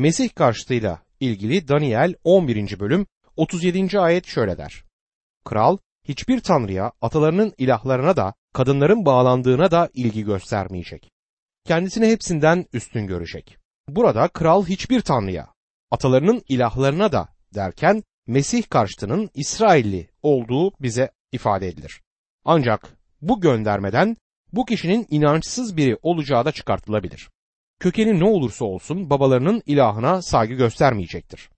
Mesih 0.00 0.34
karşıtıyla 0.34 1.02
ilgili 1.20 1.68
Daniel 1.68 2.14
11. 2.24 2.80
bölüm 2.80 3.06
37. 3.36 4.00
ayet 4.00 4.26
şöyle 4.26 4.58
der. 4.58 4.84
Kral 5.44 5.78
hiçbir 6.08 6.40
tanrıya, 6.40 6.92
atalarının 7.00 7.52
ilahlarına 7.58 8.16
da, 8.16 8.34
kadınların 8.52 9.04
bağlandığına 9.04 9.70
da 9.70 9.90
ilgi 9.94 10.24
göstermeyecek. 10.24 11.10
Kendisini 11.64 12.06
hepsinden 12.06 12.66
üstün 12.72 13.06
görecek. 13.06 13.56
Burada 13.88 14.28
kral 14.28 14.66
hiçbir 14.66 15.00
tanrıya, 15.00 15.48
atalarının 15.90 16.42
ilahlarına 16.48 17.12
da 17.12 17.28
derken 17.54 18.02
Mesih 18.26 18.62
karşıtının 18.70 19.30
İsrailli 19.34 20.10
olduğu 20.22 20.72
bize 20.80 21.10
ifade 21.32 21.68
edilir. 21.68 22.00
Ancak 22.44 22.96
bu 23.22 23.40
göndermeden 23.40 24.16
bu 24.52 24.64
kişinin 24.64 25.06
inançsız 25.10 25.76
biri 25.76 25.96
olacağı 26.02 26.44
da 26.44 26.52
çıkartılabilir. 26.52 27.28
Kökeni 27.80 28.20
ne 28.20 28.24
olursa 28.24 28.64
olsun 28.64 29.10
babalarının 29.10 29.62
ilahına 29.66 30.22
saygı 30.22 30.54
göstermeyecektir. 30.54 31.50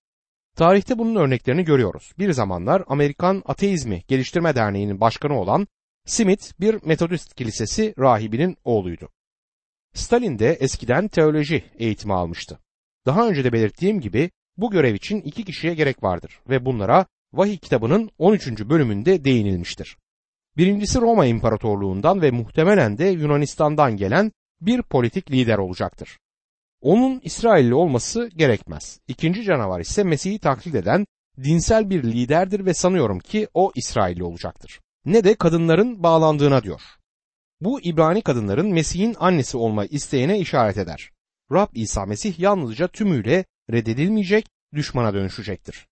Tarihte 0.57 0.99
bunun 0.99 1.17
örneklerini 1.17 1.65
görüyoruz. 1.65 2.13
Bir 2.19 2.33
zamanlar 2.33 2.85
Amerikan 2.87 3.43
Ateizmi 3.47 4.03
Geliştirme 4.09 4.55
Derneği'nin 4.55 5.01
başkanı 5.01 5.41
olan 5.41 5.67
Smith 6.07 6.61
bir 6.61 6.83
Metodist 6.85 7.35
kilisesi 7.35 7.95
rahibinin 7.99 8.57
oğluydu. 8.65 9.09
Stalin 9.95 10.39
de 10.39 10.53
eskiden 10.53 11.09
teoloji 11.09 11.65
eğitimi 11.79 12.15
almıştı. 12.15 12.59
Daha 13.07 13.29
önce 13.29 13.45
de 13.45 13.53
belirttiğim 13.53 14.01
gibi 14.01 14.31
bu 14.57 14.71
görev 14.71 14.95
için 14.95 15.21
iki 15.21 15.45
kişiye 15.45 15.75
gerek 15.75 16.03
vardır 16.03 16.41
ve 16.49 16.65
bunlara 16.65 17.07
Vahiy 17.33 17.57
kitabının 17.57 18.11
13. 18.19 18.49
bölümünde 18.49 19.25
değinilmiştir. 19.25 19.97
Birincisi 20.57 21.01
Roma 21.01 21.27
İmparatorluğundan 21.27 22.23
ve 22.23 22.31
muhtemelen 22.31 22.99
de 22.99 23.05
Yunanistan'dan 23.05 23.97
gelen 23.97 24.33
bir 24.67 24.83
politik 24.83 25.31
lider 25.31 25.59
olacaktır. 25.59 26.19
Onun 26.81 27.21
İsrailli 27.25 27.75
olması 27.75 28.31
gerekmez. 28.37 29.01
İkinci 29.09 29.45
canavar 29.45 29.81
ise 29.81 30.05
Mesih'i 30.05 30.39
taklit 30.39 30.75
eden 30.75 31.07
dinsel 31.43 31.91
bir 31.91 32.03
liderdir 32.03 32.67
ve 32.67 32.75
sanıyorum 32.75 33.19
ki 33.19 33.49
o 33.55 33.73
İsrailli 33.75 34.25
olacaktır. 34.25 34.81
Ne 35.05 35.25
de 35.25 35.35
kadınların 35.35 36.03
bağlandığına 36.03 36.63
diyor. 36.63 36.81
Bu 37.61 37.81
İbrani 37.81 38.23
kadınların 38.23 38.73
Mesih'in 38.73 39.17
annesi 39.19 39.57
olma 39.57 39.85
isteğine 39.85 40.39
işaret 40.39 40.79
eder. 40.79 41.11
Rab 41.53 41.69
İsa 41.75 42.07
Mesih 42.07 42.39
yalnızca 42.39 42.89
tümüyle 42.89 43.45
reddedilmeyecek, 43.71 44.47
düşmana 44.75 45.15
dönüşecektir. 45.15 45.87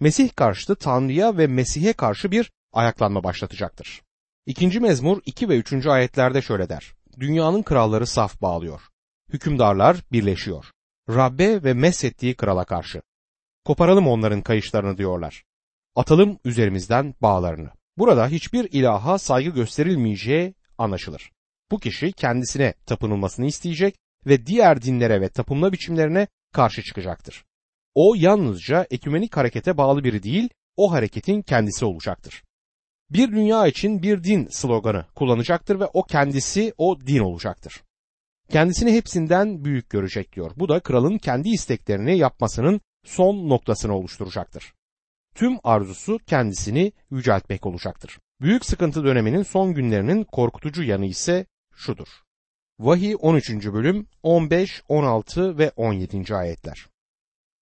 Mesih 0.00 0.30
karşıtı 0.36 0.76
Tanrı'ya 0.76 1.38
ve 1.38 1.46
Mesih'e 1.46 1.92
karşı 1.92 2.30
bir 2.30 2.50
ayaklanma 2.72 3.24
başlatacaktır. 3.24 4.02
İkinci 4.46 4.80
mezmur 4.80 5.20
2 5.26 5.48
ve 5.48 5.56
3. 5.56 5.86
ayetlerde 5.86 6.42
şöyle 6.42 6.68
der. 6.68 6.94
Dünyanın 7.20 7.62
kralları 7.62 8.06
saf 8.06 8.42
bağlıyor. 8.42 8.80
Hükümdarlar 9.32 9.96
birleşiyor. 10.12 10.70
Rabbe 11.08 11.64
ve 11.64 11.74
meshettiği 11.74 12.34
krala 12.34 12.64
karşı. 12.64 13.02
Koparalım 13.64 14.08
onların 14.08 14.42
kayışlarını 14.42 14.98
diyorlar. 14.98 15.44
Atalım 15.96 16.38
üzerimizden 16.44 17.14
bağlarını. 17.22 17.70
Burada 17.98 18.28
hiçbir 18.28 18.68
ilaha 18.72 19.18
saygı 19.18 19.50
gösterilmeyeceği 19.50 20.54
anlaşılır. 20.78 21.30
Bu 21.70 21.78
kişi 21.78 22.12
kendisine 22.12 22.74
tapınılmasını 22.86 23.46
isteyecek 23.46 23.96
ve 24.26 24.46
diğer 24.46 24.82
dinlere 24.82 25.20
ve 25.20 25.28
tapınma 25.28 25.72
biçimlerine 25.72 26.26
karşı 26.52 26.82
çıkacaktır. 26.82 27.44
O 27.94 28.14
yalnızca 28.16 28.86
ekümenik 28.90 29.36
harekete 29.36 29.76
bağlı 29.76 30.04
biri 30.04 30.22
değil, 30.22 30.48
o 30.76 30.92
hareketin 30.92 31.42
kendisi 31.42 31.84
olacaktır. 31.84 32.42
Bir 33.10 33.32
dünya 33.32 33.66
için 33.66 34.02
bir 34.02 34.24
din 34.24 34.48
sloganı 34.50 35.04
kullanacaktır 35.14 35.80
ve 35.80 35.86
o 35.86 36.02
kendisi 36.02 36.74
o 36.78 37.00
din 37.00 37.18
olacaktır. 37.18 37.82
Kendisini 38.48 38.92
hepsinden 38.92 39.64
büyük 39.64 39.90
görecek 39.90 40.32
diyor. 40.32 40.52
Bu 40.56 40.68
da 40.68 40.80
kralın 40.80 41.18
kendi 41.18 41.48
isteklerini 41.48 42.18
yapmasının 42.18 42.80
son 43.04 43.48
noktasını 43.48 43.96
oluşturacaktır. 43.96 44.74
Tüm 45.34 45.58
arzusu 45.64 46.18
kendisini 46.26 46.92
yüceltmek 47.10 47.66
olacaktır. 47.66 48.18
Büyük 48.40 48.64
sıkıntı 48.64 49.04
döneminin 49.04 49.42
son 49.42 49.74
günlerinin 49.74 50.24
korkutucu 50.24 50.82
yanı 50.82 51.06
ise 51.06 51.46
şudur. 51.74 52.08
Vahiy 52.78 53.16
13. 53.20 53.50
bölüm 53.50 54.06
15, 54.22 54.82
16 54.88 55.58
ve 55.58 55.72
17. 55.76 56.34
ayetler. 56.34 56.86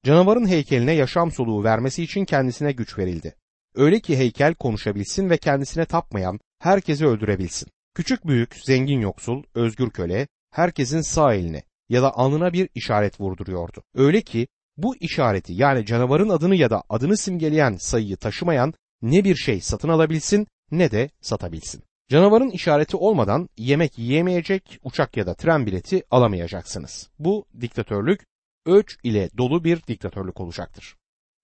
Canavarın 0.04 0.48
heykeline 0.48 0.92
yaşam 0.92 1.32
soluğu 1.32 1.64
vermesi 1.64 2.02
için 2.02 2.24
kendisine 2.24 2.72
güç 2.72 2.98
verildi. 2.98 3.34
Öyle 3.78 4.00
ki 4.00 4.18
heykel 4.18 4.54
konuşabilsin 4.54 5.30
ve 5.30 5.36
kendisine 5.36 5.84
tapmayan 5.84 6.40
herkesi 6.58 7.06
öldürebilsin. 7.06 7.68
Küçük 7.94 8.26
büyük, 8.26 8.54
zengin 8.64 9.00
yoksul, 9.00 9.42
özgür 9.54 9.90
köle, 9.90 10.28
herkesin 10.50 11.00
sağ 11.00 11.34
eline 11.34 11.62
ya 11.88 12.02
da 12.02 12.16
alnına 12.16 12.52
bir 12.52 12.68
işaret 12.74 13.20
vurduruyordu. 13.20 13.82
Öyle 13.94 14.20
ki 14.20 14.48
bu 14.76 14.96
işareti 14.96 15.52
yani 15.52 15.86
canavarın 15.86 16.28
adını 16.28 16.56
ya 16.56 16.70
da 16.70 16.82
adını 16.88 17.16
simgeleyen 17.16 17.76
sayıyı 17.76 18.16
taşımayan 18.16 18.74
ne 19.02 19.24
bir 19.24 19.36
şey 19.36 19.60
satın 19.60 19.88
alabilsin 19.88 20.46
ne 20.70 20.90
de 20.90 21.10
satabilsin. 21.20 21.82
Canavarın 22.08 22.50
işareti 22.50 22.96
olmadan 22.96 23.48
yemek 23.56 23.98
yiyemeyecek, 23.98 24.78
uçak 24.84 25.16
ya 25.16 25.26
da 25.26 25.34
tren 25.34 25.66
bileti 25.66 26.02
alamayacaksınız. 26.10 27.10
Bu 27.18 27.46
diktatörlük 27.60 28.26
öç 28.66 28.96
ile 29.02 29.30
dolu 29.38 29.64
bir 29.64 29.82
diktatörlük 29.82 30.40
olacaktır. 30.40 30.96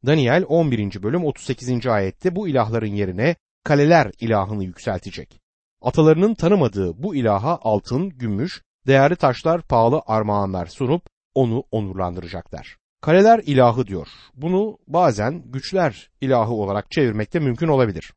Daniel 0.06 0.44
11. 0.48 1.02
bölüm 1.02 1.24
38. 1.24 1.86
ayette 1.86 2.36
bu 2.36 2.48
ilahların 2.48 2.94
yerine 2.94 3.36
kaleler 3.64 4.12
ilahını 4.20 4.64
yükseltecek. 4.64 5.40
Atalarının 5.82 6.34
tanımadığı 6.34 7.02
bu 7.02 7.14
ilaha 7.14 7.58
altın, 7.62 8.10
gümüş, 8.10 8.62
değerli 8.86 9.16
taşlar, 9.16 9.62
pahalı 9.62 10.02
armağanlar 10.06 10.66
sunup 10.66 11.02
onu 11.34 11.64
onurlandıracaklar. 11.70 12.76
Kaleler 13.00 13.42
ilahı 13.46 13.86
diyor. 13.86 14.08
Bunu 14.34 14.78
bazen 14.86 15.42
güçler 15.46 16.10
ilahı 16.20 16.52
olarak 16.52 16.90
çevirmekte 16.90 17.38
mümkün 17.38 17.68
olabilir. 17.68 18.14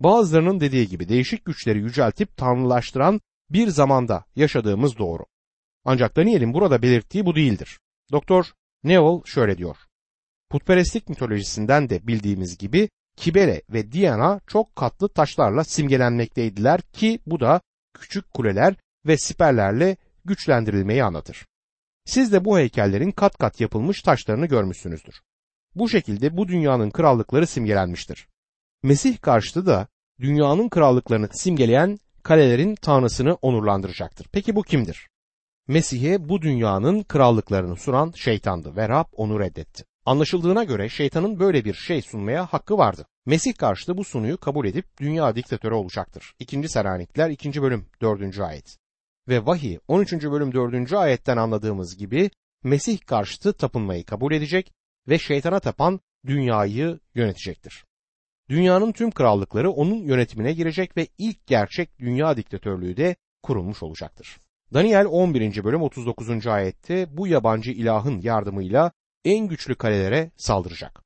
Bazılarının 0.00 0.60
dediği 0.60 0.88
gibi 0.88 1.08
değişik 1.08 1.44
güçleri 1.44 1.78
yüceltip 1.78 2.36
tanrılaştıran 2.36 3.20
bir 3.50 3.68
zamanda 3.68 4.24
yaşadığımız 4.36 4.98
doğru. 4.98 5.24
Ancak 5.84 6.16
Daniel'in 6.16 6.54
burada 6.54 6.82
belirttiği 6.82 7.26
bu 7.26 7.34
değildir. 7.34 7.78
Doktor 8.12 8.44
Neville 8.84 9.22
şöyle 9.24 9.58
diyor. 9.58 9.76
Putperestlik 10.52 11.08
mitolojisinden 11.08 11.90
de 11.90 12.06
bildiğimiz 12.06 12.58
gibi 12.58 12.88
Kibele 13.16 13.62
ve 13.70 13.92
Diana 13.92 14.40
çok 14.46 14.76
katlı 14.76 15.08
taşlarla 15.08 15.64
simgelenmekteydiler 15.64 16.80
ki 16.80 17.20
bu 17.26 17.40
da 17.40 17.60
küçük 17.94 18.34
kuleler 18.34 18.74
ve 19.06 19.16
siperlerle 19.16 19.96
güçlendirilmeyi 20.24 21.04
anlatır. 21.04 21.46
Siz 22.04 22.32
de 22.32 22.44
bu 22.44 22.58
heykellerin 22.58 23.10
kat 23.10 23.38
kat 23.38 23.60
yapılmış 23.60 24.02
taşlarını 24.02 24.46
görmüşsünüzdür. 24.46 25.20
Bu 25.74 25.88
şekilde 25.88 26.36
bu 26.36 26.48
dünyanın 26.48 26.90
krallıkları 26.90 27.46
simgelenmiştir. 27.46 28.28
Mesih 28.82 29.20
karşıtı 29.20 29.66
da 29.66 29.86
dünyanın 30.20 30.68
krallıklarını 30.68 31.28
simgeleyen 31.32 31.98
kalelerin 32.22 32.74
tanrısını 32.74 33.34
onurlandıracaktır. 33.34 34.26
Peki 34.32 34.56
bu 34.56 34.62
kimdir? 34.62 35.08
Mesih'e 35.68 36.28
bu 36.28 36.42
dünyanın 36.42 37.02
krallıklarını 37.02 37.76
sunan 37.76 38.12
şeytandı 38.16 38.76
ve 38.76 38.88
Rab 38.88 39.06
onu 39.12 39.40
reddetti. 39.40 39.91
Anlaşıldığına 40.06 40.64
göre 40.64 40.88
şeytanın 40.88 41.40
böyle 41.40 41.64
bir 41.64 41.74
şey 41.74 42.02
sunmaya 42.02 42.46
hakkı 42.46 42.78
vardı. 42.78 43.06
Mesih 43.26 43.54
karşıtı 43.54 43.96
bu 43.96 44.04
sunuyu 44.04 44.38
kabul 44.38 44.66
edip 44.66 44.98
dünya 45.00 45.36
diktatörü 45.36 45.74
olacaktır. 45.74 46.34
2. 46.38 46.68
Selanikler 46.68 47.30
2. 47.30 47.62
bölüm 47.62 47.86
4. 48.00 48.40
ayet. 48.40 48.78
Ve 49.28 49.46
vahiy 49.46 49.78
13. 49.88 50.12
bölüm 50.12 50.54
4. 50.54 50.92
ayetten 50.92 51.36
anladığımız 51.36 51.96
gibi 51.96 52.30
Mesih 52.64 52.98
karşıtı 53.06 53.52
tapınmayı 53.52 54.04
kabul 54.04 54.32
edecek 54.32 54.72
ve 55.08 55.18
şeytana 55.18 55.60
tapan 55.60 56.00
dünyayı 56.26 57.00
yönetecektir. 57.14 57.84
Dünyanın 58.48 58.92
tüm 58.92 59.10
krallıkları 59.10 59.70
onun 59.70 59.96
yönetimine 59.96 60.52
girecek 60.52 60.96
ve 60.96 61.06
ilk 61.18 61.46
gerçek 61.46 61.98
dünya 61.98 62.36
diktatörlüğü 62.36 62.96
de 62.96 63.16
kurulmuş 63.42 63.82
olacaktır. 63.82 64.40
Daniel 64.74 65.06
11. 65.06 65.64
bölüm 65.64 65.82
39. 65.82 66.46
ayette 66.46 67.16
bu 67.16 67.26
yabancı 67.26 67.70
ilahın 67.70 68.20
yardımıyla 68.20 68.92
en 69.24 69.48
güçlü 69.48 69.74
kalelere 69.74 70.30
saldıracak. 70.36 71.02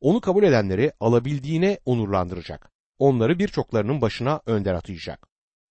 Onu 0.00 0.20
kabul 0.20 0.44
edenleri 0.44 0.92
alabildiğine 1.00 1.78
onurlandıracak. 1.84 2.70
Onları 2.98 3.38
birçoklarının 3.38 4.00
başına 4.00 4.40
önder 4.46 4.74
atayacak. 4.74 5.28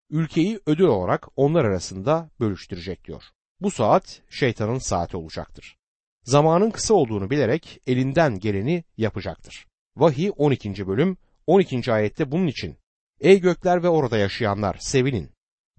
Ülkeyi 0.10 0.60
ödül 0.66 0.83
olarak 0.83 1.27
onlar 1.36 1.66
arasında 1.66 2.30
bölüştürecek 2.39 3.06
diyor. 3.06 3.24
Bu 3.62 3.72
saat 3.72 4.22
şeytanın 4.30 4.77
saati 4.77 5.18
olacaktır. 5.18 5.77
Zamanın 6.24 6.72
kısa 6.72 6.94
olduğunu 6.94 7.30
bilerek 7.30 7.81
elinden 7.88 8.39
geleni 8.39 8.83
yapacaktır. 8.98 9.68
Vahiy 9.95 10.31
12. 10.38 10.88
bölüm 10.88 11.18
12. 11.48 11.94
ayette 11.94 12.31
bunun 12.31 12.48
için 12.48 12.77
Ey 13.19 13.42
gökler 13.42 13.83
ve 13.83 13.89
orada 13.89 14.18
yaşayanlar 14.18 14.77
sevinin. 14.80 15.30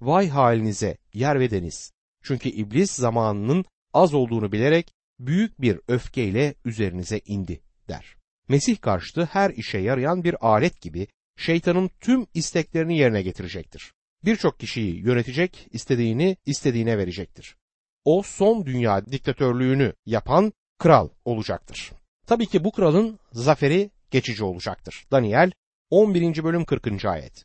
Vay 0.00 0.28
halinize 0.28 0.98
yer 1.12 1.40
ve 1.40 1.50
deniz. 1.50 1.92
Çünkü 2.22 2.48
iblis 2.48 2.92
zamanının 2.92 3.64
az 3.92 4.14
olduğunu 4.14 4.52
bilerek 4.52 4.94
büyük 5.18 5.60
bir 5.60 5.80
öfkeyle 5.88 6.54
üzerinize 6.64 7.20
indi 7.26 7.60
der. 7.88 8.16
Mesih 8.48 8.80
karşıtı 8.80 9.24
her 9.24 9.50
işe 9.50 9.78
yarayan 9.78 10.24
bir 10.24 10.46
alet 10.46 10.80
gibi 10.80 11.06
şeytanın 11.36 11.90
tüm 12.00 12.26
isteklerini 12.34 12.98
yerine 12.98 13.22
getirecektir. 13.22 13.92
Birçok 14.24 14.60
kişiyi 14.60 14.96
yönetecek, 14.96 15.68
istediğini 15.70 16.36
istediğine 16.46 16.98
verecektir. 16.98 17.56
O 18.04 18.22
son 18.22 18.66
dünya 18.66 19.06
diktatörlüğünü 19.06 19.92
yapan 20.06 20.52
kral 20.78 21.08
olacaktır. 21.24 21.92
Tabii 22.26 22.46
ki 22.46 22.64
bu 22.64 22.72
kralın 22.72 23.18
zaferi 23.32 23.90
geçici 24.10 24.44
olacaktır. 24.44 25.06
Daniel 25.10 25.50
11. 25.90 26.44
bölüm 26.44 26.64
40. 26.64 27.04
ayet. 27.04 27.44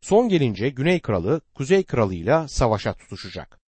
Son 0.00 0.28
gelince 0.28 0.68
Güney 0.68 1.00
Kralı 1.00 1.40
Kuzey 1.54 1.82
Kralı'yla 1.82 2.48
savaşa 2.48 2.94
tutuşacak. 2.94 3.60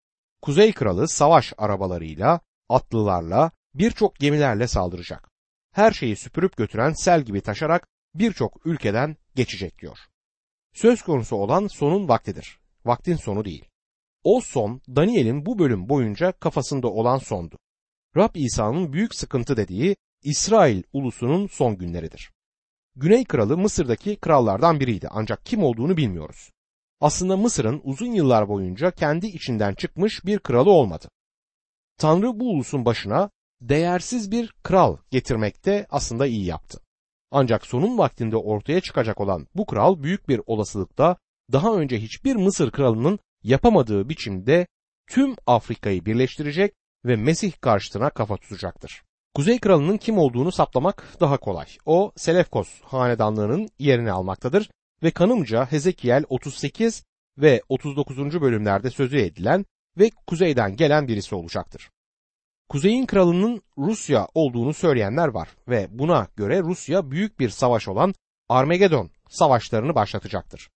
Kuzey 0.42 0.72
Kralı 0.72 1.08
savaş 1.08 1.52
arabalarıyla, 1.58 2.40
atlılarla, 2.68 3.50
birçok 3.74 4.16
gemilerle 4.16 4.68
saldıracak. 4.68 5.30
Her 5.72 5.92
şeyi 5.92 6.16
süpürüp 6.16 6.56
götüren 6.56 6.92
sel 6.92 7.22
gibi 7.22 7.40
taşarak 7.40 7.88
birçok 8.14 8.66
ülkeden 8.66 9.16
geçecek 9.34 9.78
diyor. 9.78 9.98
Söz 10.74 11.02
konusu 11.02 11.36
olan 11.36 11.66
sonun 11.66 12.08
vaktidir. 12.08 12.58
Vaktin 12.84 13.16
sonu 13.16 13.44
değil. 13.44 13.64
O 14.24 14.40
son 14.40 14.80
Daniel'in 14.88 15.46
bu 15.46 15.58
bölüm 15.58 15.88
boyunca 15.88 16.32
kafasında 16.32 16.88
olan 16.88 17.18
sondu. 17.18 17.58
Rab 18.16 18.34
İsa'nın 18.34 18.92
büyük 18.92 19.14
sıkıntı 19.14 19.56
dediği 19.56 19.96
İsrail 20.22 20.82
ulusunun 20.92 21.46
son 21.46 21.78
günleridir. 21.78 22.32
Güney 22.96 23.24
kralı 23.24 23.58
Mısır'daki 23.58 24.16
krallardan 24.16 24.80
biriydi 24.80 25.08
ancak 25.10 25.46
kim 25.46 25.62
olduğunu 25.62 25.96
bilmiyoruz. 25.96 26.50
Aslında 27.00 27.36
Mısır'ın 27.36 27.80
uzun 27.84 28.12
yıllar 28.12 28.48
boyunca 28.48 28.90
kendi 28.90 29.26
içinden 29.26 29.74
çıkmış 29.74 30.24
bir 30.24 30.38
kralı 30.38 30.70
olmadı. 30.70 31.08
Tanrı 32.02 32.40
bu 32.40 32.50
ulusun 32.50 32.84
başına 32.84 33.30
değersiz 33.60 34.30
bir 34.30 34.52
kral 34.62 34.96
getirmekte 35.10 35.86
aslında 35.90 36.26
iyi 36.26 36.44
yaptı. 36.44 36.78
Ancak 37.30 37.66
sonun 37.66 37.98
vaktinde 37.98 38.36
ortaya 38.36 38.80
çıkacak 38.80 39.20
olan 39.20 39.46
bu 39.54 39.66
kral 39.66 40.02
büyük 40.02 40.28
bir 40.28 40.40
olasılıkta 40.46 41.16
daha 41.52 41.74
önce 41.74 42.00
hiçbir 42.00 42.36
Mısır 42.36 42.70
kralının 42.70 43.18
yapamadığı 43.42 44.08
biçimde 44.08 44.66
tüm 45.10 45.36
Afrika'yı 45.46 46.04
birleştirecek 46.04 46.74
ve 47.04 47.16
Mesih 47.16 47.52
karşıtına 47.60 48.10
kafa 48.10 48.36
tutacaktır. 48.36 49.02
Kuzey 49.34 49.60
kralının 49.60 49.96
kim 49.96 50.18
olduğunu 50.18 50.52
saplamak 50.52 51.04
daha 51.20 51.36
kolay. 51.36 51.66
O 51.86 52.12
Selefkos 52.16 52.80
hanedanlığının 52.80 53.68
yerini 53.78 54.12
almaktadır 54.12 54.70
ve 55.02 55.10
kanımca 55.10 55.66
Hezekiel 55.72 56.24
38 56.28 57.04
ve 57.38 57.62
39. 57.68 58.40
bölümlerde 58.40 58.90
sözü 58.90 59.18
edilen 59.18 59.64
ve 59.98 60.10
kuzeyden 60.26 60.76
gelen 60.76 61.08
birisi 61.08 61.34
olacaktır. 61.34 61.90
Kuzeyin 62.68 63.06
kralının 63.06 63.62
Rusya 63.78 64.28
olduğunu 64.34 64.74
söyleyenler 64.74 65.28
var 65.28 65.48
ve 65.68 65.86
buna 65.90 66.28
göre 66.36 66.60
Rusya 66.60 67.10
büyük 67.10 67.40
bir 67.40 67.48
savaş 67.48 67.88
olan 67.88 68.14
Armagedon 68.48 69.10
savaşlarını 69.28 69.94
başlatacaktır. 69.94 70.70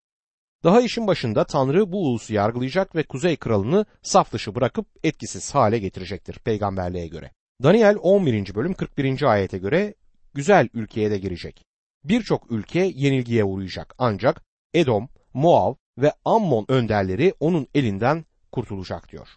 Daha 0.64 0.80
işin 0.80 1.06
başında 1.06 1.44
Tanrı 1.44 1.92
bu 1.92 2.08
ulusu 2.08 2.34
yargılayacak 2.34 2.96
ve 2.96 3.02
Kuzey 3.02 3.36
kralını 3.36 3.86
saf 4.02 4.32
dışı 4.32 4.54
bırakıp 4.54 4.86
etkisiz 5.04 5.54
hale 5.54 5.78
getirecektir 5.78 6.38
peygamberliğe 6.38 7.06
göre. 7.06 7.30
Daniel 7.62 7.96
11. 8.02 8.54
bölüm 8.54 8.74
41. 8.74 9.22
ayete 9.22 9.58
göre 9.58 9.94
güzel 10.34 10.68
ülkeye 10.74 11.10
de 11.10 11.18
girecek. 11.18 11.64
Birçok 12.04 12.50
ülke 12.50 12.92
yenilgiye 12.94 13.44
uğrayacak 13.44 13.94
ancak 13.98 14.42
Edom, 14.74 15.08
Moav 15.34 15.74
ve 15.98 16.12
Ammon 16.24 16.64
önderleri 16.68 17.34
onun 17.40 17.66
elinden 17.74 18.24
kurtulacak 18.56 19.12
diyor. 19.12 19.28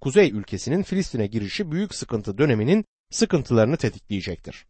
Kuzey 0.00 0.30
ülkesinin 0.30 0.82
Filistin'e 0.82 1.26
girişi 1.26 1.70
büyük 1.72 1.94
sıkıntı 1.94 2.38
döneminin 2.38 2.84
sıkıntılarını 3.10 3.76
tetikleyecektir. 3.76 4.66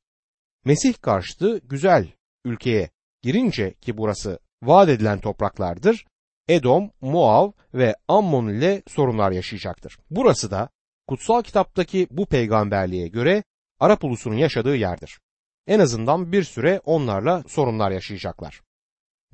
Mesih 0.64 0.94
karşıtı 1.00 1.58
güzel 1.58 2.08
ülkeye 2.44 2.90
girince 3.22 3.74
ki 3.74 3.96
burası 3.96 4.38
vaat 4.62 4.88
edilen 4.88 5.20
topraklardır, 5.20 6.06
Edom, 6.48 6.90
Moav 7.00 7.50
ve 7.74 7.94
Ammon 8.08 8.48
ile 8.48 8.82
sorunlar 8.88 9.30
yaşayacaktır. 9.32 9.98
Burası 10.10 10.50
da 10.50 10.68
kutsal 11.08 11.42
kitaptaki 11.42 12.06
bu 12.10 12.26
peygamberliğe 12.26 13.08
göre 13.08 13.44
Arap 13.78 14.04
ulusunun 14.04 14.36
yaşadığı 14.36 14.76
yerdir. 14.76 15.20
En 15.66 15.80
azından 15.80 16.32
bir 16.32 16.42
süre 16.42 16.80
onlarla 16.84 17.44
sorunlar 17.48 17.90
yaşayacaklar. 17.90 18.60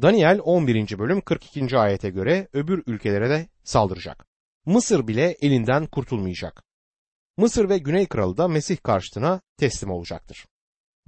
Daniel 0.03 0.41
11. 0.45 0.99
bölüm 0.99 1.21
42. 1.21 1.79
ayete 1.79 2.11
göre 2.11 2.49
öbür 2.53 2.83
ülkelere 2.87 3.31
de 3.31 3.49
saldıracak. 3.65 4.36
Mısır 4.67 5.09
bile 5.09 5.37
elinden 5.43 5.87
kurtulmayacak. 5.87 6.63
Mısır 7.37 7.69
ve 7.69 7.79
Güney 7.79 8.07
Kralı 8.07 8.37
da 8.37 8.49
Mesih 8.49 8.77
karşıtına 8.83 9.41
teslim 9.57 9.91
olacaktır. 9.91 10.47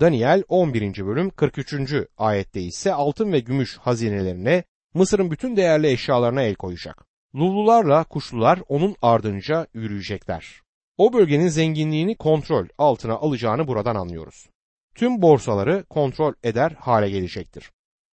Daniel 0.01 0.43
11. 0.49 1.07
bölüm 1.07 1.31
43. 1.31 1.75
ayette 2.17 2.61
ise 2.61 2.93
altın 2.93 3.33
ve 3.33 3.41
gümüş 3.41 3.79
hazinelerine 3.79 4.65
Mısır'ın 4.95 5.31
bütün 5.31 5.57
değerli 5.57 5.87
eşyalarına 5.91 6.43
el 6.43 6.55
koyacak. 6.55 7.07
Lullularla 7.35 8.05
kuşlular 8.05 8.61
onun 8.69 8.97
ardınca 9.03 9.67
yürüyecekler. 9.75 10.61
O 10.97 11.13
bölgenin 11.13 11.49
zenginliğini 11.49 12.17
kontrol 12.17 12.67
altına 12.79 13.15
alacağını 13.15 13.69
buradan 13.69 13.97
anlıyoruz. 13.97 14.47
Tüm 14.95 15.23
borsaları 15.23 15.85
kontrol 15.85 16.35
eder 16.43 16.71
hale 16.71 17.11
gelecektir. 17.11 17.71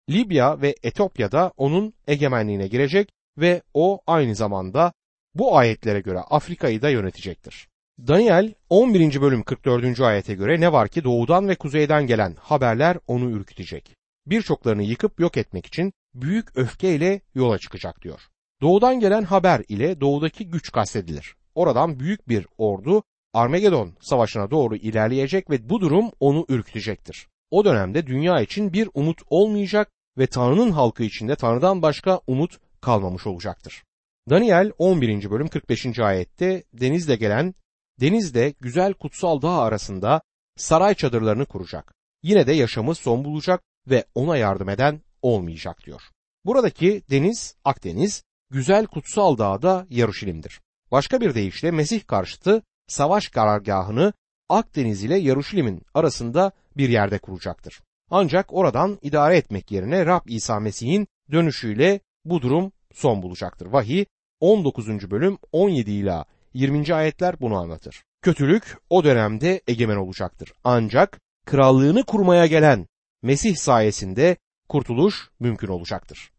Libya 0.09 0.61
ve 0.61 0.75
Etopya'da 0.83 1.51
onun 1.57 1.93
egemenliğine 2.07 2.67
girecek 2.67 3.09
ve 3.37 3.61
o 3.73 4.01
aynı 4.07 4.35
zamanda 4.35 4.93
bu 5.35 5.57
ayetlere 5.57 5.99
göre 5.99 6.19
Afrika'yı 6.19 6.81
da 6.81 6.89
yönetecektir. 6.89 7.67
Daniel 8.07 8.53
11. 8.69 9.21
bölüm 9.21 9.43
44. 9.43 9.99
ayete 10.01 10.33
göre 10.33 10.59
ne 10.59 10.71
var 10.73 10.87
ki 10.87 11.03
doğudan 11.03 11.49
ve 11.49 11.55
kuzeyden 11.55 12.07
gelen 12.07 12.35
haberler 12.39 12.97
onu 13.07 13.31
ürkütecek. 13.31 13.95
Birçoklarını 14.25 14.83
yıkıp 14.83 15.19
yok 15.19 15.37
etmek 15.37 15.65
için 15.65 15.93
büyük 16.13 16.57
öfkeyle 16.57 17.21
yola 17.35 17.57
çıkacak 17.57 18.01
diyor. 18.01 18.21
Doğudan 18.61 18.99
gelen 18.99 19.23
haber 19.23 19.63
ile 19.67 20.01
doğudaki 20.01 20.47
güç 20.47 20.71
kastedilir. 20.71 21.35
Oradan 21.55 21.99
büyük 21.99 22.29
bir 22.29 22.47
ordu 22.57 23.03
Armagedon 23.33 23.93
savaşına 24.01 24.51
doğru 24.51 24.75
ilerleyecek 24.75 25.49
ve 25.49 25.69
bu 25.69 25.81
durum 25.81 26.11
onu 26.19 26.45
ürkütecektir. 26.49 27.27
O 27.51 27.65
dönemde 27.65 28.07
dünya 28.07 28.41
için 28.41 28.73
bir 28.73 28.89
umut 28.93 29.21
olmayacak 29.29 29.91
ve 30.17 30.27
Tanrı'nın 30.27 30.71
halkı 30.71 31.03
içinde 31.03 31.35
Tanrı'dan 31.35 31.81
başka 31.81 32.21
umut 32.27 32.59
kalmamış 32.81 33.27
olacaktır. 33.27 33.83
Daniel 34.29 34.71
11. 34.77 35.29
bölüm 35.29 35.47
45. 35.47 35.99
ayette 35.99 36.63
denizle 36.73 37.15
gelen 37.15 37.53
denizde 37.99 38.53
güzel 38.59 38.93
kutsal 38.93 39.41
dağ 39.41 39.59
arasında 39.59 40.21
saray 40.57 40.95
çadırlarını 40.95 41.45
kuracak. 41.45 41.93
Yine 42.23 42.47
de 42.47 42.53
yaşamı 42.53 42.95
son 42.95 43.25
bulacak 43.25 43.63
ve 43.89 44.05
ona 44.15 44.37
yardım 44.37 44.69
eden 44.69 45.01
olmayacak 45.21 45.85
diyor. 45.85 46.01
Buradaki 46.45 47.03
deniz 47.09 47.55
Akdeniz, 47.63 48.23
güzel 48.49 48.85
kutsal 48.85 49.37
dağda 49.37 49.87
Yaruşilim'dir. 49.89 50.61
Başka 50.91 51.21
bir 51.21 51.35
deyişle 51.35 51.71
Mesih 51.71 52.07
karşıtı 52.07 52.61
savaş 52.87 53.29
karargahını 53.29 54.13
Akdeniz 54.49 55.03
ile 55.03 55.17
Yaruşilim'in 55.17 55.81
arasında 55.93 56.51
bir 56.77 56.89
yerde 56.89 57.17
kuracaktır. 57.17 57.81
Ancak 58.09 58.53
oradan 58.53 58.99
idare 59.01 59.37
etmek 59.37 59.71
yerine 59.71 60.05
Rab 60.05 60.27
İsa 60.27 60.59
Mesih'in 60.59 61.07
dönüşüyle 61.31 61.99
bu 62.25 62.41
durum 62.41 62.71
son 62.93 63.21
bulacaktır. 63.21 63.65
Vahiy 63.65 64.05
19. 64.39 65.11
bölüm 65.11 65.37
17 65.51 65.91
ila 65.91 66.25
20. 66.53 66.93
ayetler 66.93 67.39
bunu 67.41 67.55
anlatır. 67.55 68.03
Kötülük 68.21 68.77
o 68.89 69.03
dönemde 69.03 69.61
egemen 69.67 69.95
olacaktır. 69.95 70.53
Ancak 70.63 71.19
krallığını 71.45 72.03
kurmaya 72.03 72.45
gelen 72.45 72.87
Mesih 73.21 73.55
sayesinde 73.55 74.37
kurtuluş 74.69 75.29
mümkün 75.39 75.67
olacaktır. 75.67 76.31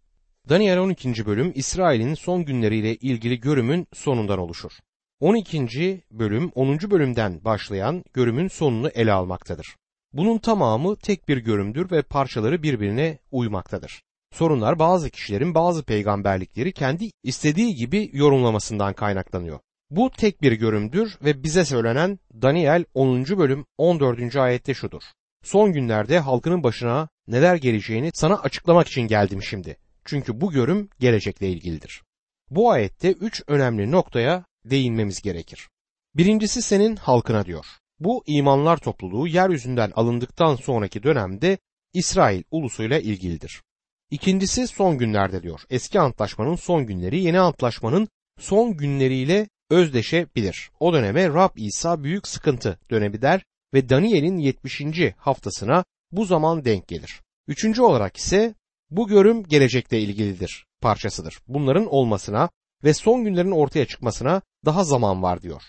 Daniel 0.48 0.78
12. 0.78 1.26
bölüm 1.26 1.52
İsrail'in 1.54 2.14
son 2.14 2.44
günleriyle 2.44 2.96
ilgili 2.96 3.40
görümün 3.40 3.86
sonundan 3.92 4.38
oluşur. 4.38 4.72
12. 5.20 6.02
bölüm 6.10 6.50
10. 6.54 6.78
bölümden 6.90 7.44
başlayan 7.44 8.04
görümün 8.12 8.48
sonunu 8.48 8.88
ele 8.88 9.12
almaktadır. 9.12 9.76
Bunun 10.12 10.38
tamamı 10.38 10.96
tek 10.96 11.28
bir 11.28 11.36
görümdür 11.36 11.90
ve 11.90 12.02
parçaları 12.02 12.62
birbirine 12.62 13.18
uymaktadır. 13.30 14.02
Sorunlar 14.32 14.78
bazı 14.78 15.10
kişilerin 15.10 15.54
bazı 15.54 15.84
peygamberlikleri 15.84 16.72
kendi 16.72 17.10
istediği 17.22 17.74
gibi 17.74 18.10
yorumlamasından 18.12 18.94
kaynaklanıyor. 18.94 19.60
Bu 19.90 20.10
tek 20.10 20.42
bir 20.42 20.52
görümdür 20.52 21.18
ve 21.24 21.42
bize 21.42 21.64
söylenen 21.64 22.18
Daniel 22.42 22.84
10. 22.94 23.24
bölüm 23.24 23.66
14. 23.78 24.36
ayette 24.36 24.74
şudur. 24.74 25.02
Son 25.44 25.72
günlerde 25.72 26.18
halkının 26.18 26.62
başına 26.62 27.08
neler 27.28 27.56
geleceğini 27.56 28.10
sana 28.14 28.38
açıklamak 28.38 28.88
için 28.88 29.02
geldim 29.02 29.42
şimdi. 29.42 29.76
Çünkü 30.04 30.40
bu 30.40 30.52
görüm 30.52 30.88
gelecekle 31.00 31.48
ilgilidir. 31.48 32.02
Bu 32.50 32.70
ayette 32.70 33.12
üç 33.12 33.42
önemli 33.46 33.90
noktaya 33.90 34.44
değinmemiz 34.64 35.22
gerekir. 35.22 35.68
Birincisi 36.14 36.62
senin 36.62 36.96
halkına 36.96 37.46
diyor. 37.46 37.66
Bu 38.00 38.24
imanlar 38.26 38.76
topluluğu 38.76 39.28
yeryüzünden 39.28 39.92
alındıktan 39.96 40.56
sonraki 40.56 41.02
dönemde 41.02 41.58
İsrail 41.92 42.42
ulusuyla 42.50 42.98
ilgilidir. 42.98 43.62
İkincisi 44.10 44.66
son 44.66 44.98
günlerde 44.98 45.42
diyor. 45.42 45.60
Eski 45.70 46.00
antlaşmanın 46.00 46.56
son 46.56 46.86
günleri 46.86 47.22
yeni 47.22 47.40
antlaşmanın 47.40 48.08
son 48.40 48.76
günleriyle 48.76 49.48
özdeşebilir. 49.70 50.70
O 50.80 50.92
döneme 50.92 51.28
Rab 51.28 51.56
İsa 51.56 52.02
büyük 52.02 52.28
sıkıntı 52.28 52.78
dönemi 52.90 53.22
der 53.22 53.44
ve 53.74 53.88
Daniel'in 53.88 54.38
70. 54.38 54.82
haftasına 55.16 55.84
bu 56.12 56.24
zaman 56.24 56.64
denk 56.64 56.88
gelir. 56.88 57.20
Üçüncü 57.48 57.82
olarak 57.82 58.16
ise 58.16 58.54
bu 58.90 59.08
görüm 59.08 59.44
gelecekte 59.44 60.00
ilgilidir 60.00 60.66
parçasıdır. 60.80 61.38
Bunların 61.48 61.86
olmasına 61.86 62.50
ve 62.84 62.94
son 62.94 63.24
günlerin 63.24 63.50
ortaya 63.50 63.86
çıkmasına 63.86 64.42
daha 64.64 64.84
zaman 64.84 65.22
var 65.22 65.42
diyor. 65.42 65.62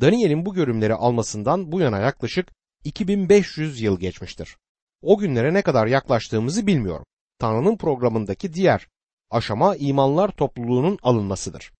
Daniel'in 0.00 0.46
bu 0.46 0.54
görümleri 0.54 0.94
almasından 0.94 1.72
bu 1.72 1.80
yana 1.80 1.98
yaklaşık 1.98 2.48
2500 2.84 3.80
yıl 3.80 4.00
geçmiştir. 4.00 4.56
O 5.02 5.18
günlere 5.18 5.54
ne 5.54 5.62
kadar 5.62 5.86
yaklaştığımızı 5.86 6.66
bilmiyorum. 6.66 7.04
Tanrı'nın 7.40 7.76
programındaki 7.76 8.52
diğer 8.52 8.86
aşama 9.30 9.76
imanlar 9.76 10.28
topluluğunun 10.28 10.98
alınmasıdır. 11.02 11.72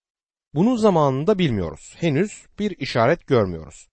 Bunun 0.55 0.77
zamanını 0.77 1.27
da 1.27 1.39
bilmiyoruz. 1.39 1.95
Henüz 1.99 2.47
bir 2.59 2.79
işaret 2.79 3.27
görmüyoruz. 3.27 3.89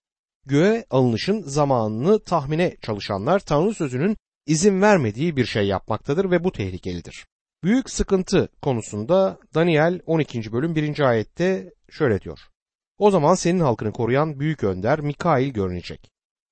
Göğe 0.46 0.84
alınışın 0.90 1.42
zamanını 1.42 2.24
tahmine 2.24 2.76
çalışanlar 2.82 3.40
Tanrı 3.40 3.74
sözünün 3.74 4.16
izin 4.46 4.82
vermediği 4.82 5.36
bir 5.36 5.44
şey 5.44 5.66
yapmaktadır 5.66 6.30
ve 6.30 6.44
bu 6.44 6.52
tehlikelidir. 6.52 7.26
Büyük 7.62 7.90
sıkıntı 7.90 8.48
konusunda 8.62 9.38
Daniel 9.54 10.00
12. 10.06 10.52
bölüm 10.52 10.74
1. 10.74 11.00
ayette 11.00 11.70
şöyle 11.90 12.20
diyor. 12.20 12.38
O 12.98 13.10
zaman 13.10 13.34
senin 13.34 13.60
halkını 13.60 13.92
koruyan 13.92 14.40
büyük 14.40 14.64
önder 14.64 15.00
Mikail 15.00 15.48
görünecek. 15.48 16.10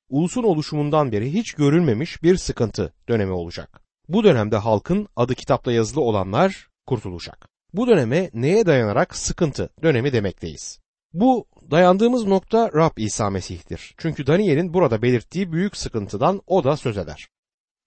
Ulusun 0.08 0.42
oluşumundan 0.42 1.12
beri 1.12 1.32
hiç 1.32 1.52
görülmemiş 1.52 2.22
bir 2.22 2.36
sıkıntı 2.36 2.92
dönemi 3.08 3.32
olacak. 3.32 3.85
Bu 4.08 4.24
dönemde 4.24 4.56
halkın 4.56 5.08
adı 5.16 5.34
kitapta 5.34 5.72
yazılı 5.72 6.00
olanlar 6.00 6.68
kurtulacak. 6.86 7.48
Bu 7.72 7.86
döneme 7.86 8.30
neye 8.34 8.66
dayanarak 8.66 9.16
sıkıntı 9.16 9.70
dönemi 9.82 10.12
demekteyiz. 10.12 10.78
Bu 11.12 11.46
dayandığımız 11.70 12.26
nokta 12.26 12.70
Rab 12.74 12.96
İsa 12.96 13.30
Mesih'tir. 13.30 13.94
Çünkü 13.98 14.26
Daniel'in 14.26 14.74
burada 14.74 15.02
belirttiği 15.02 15.52
büyük 15.52 15.76
sıkıntıdan 15.76 16.42
o 16.46 16.64
da 16.64 16.76
söz 16.76 16.98
eder. 16.98 17.28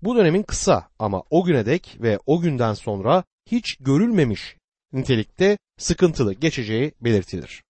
Bu 0.02 0.16
dönemin 0.16 0.44
kısa 0.44 0.90
ama 1.00 1.24
o 1.30 1.44
güne 1.44 1.66
dek 1.66 1.98
ve 2.02 2.20
o 2.26 2.42
günden 2.42 2.74
sonra 2.74 3.24
hiç 3.52 3.78
görülmemiş 3.80 4.58
nitelikte 4.94 5.58
sıkıntılı 5.78 6.34
geçeceği 6.34 6.92
belirtilir. 7.02 7.64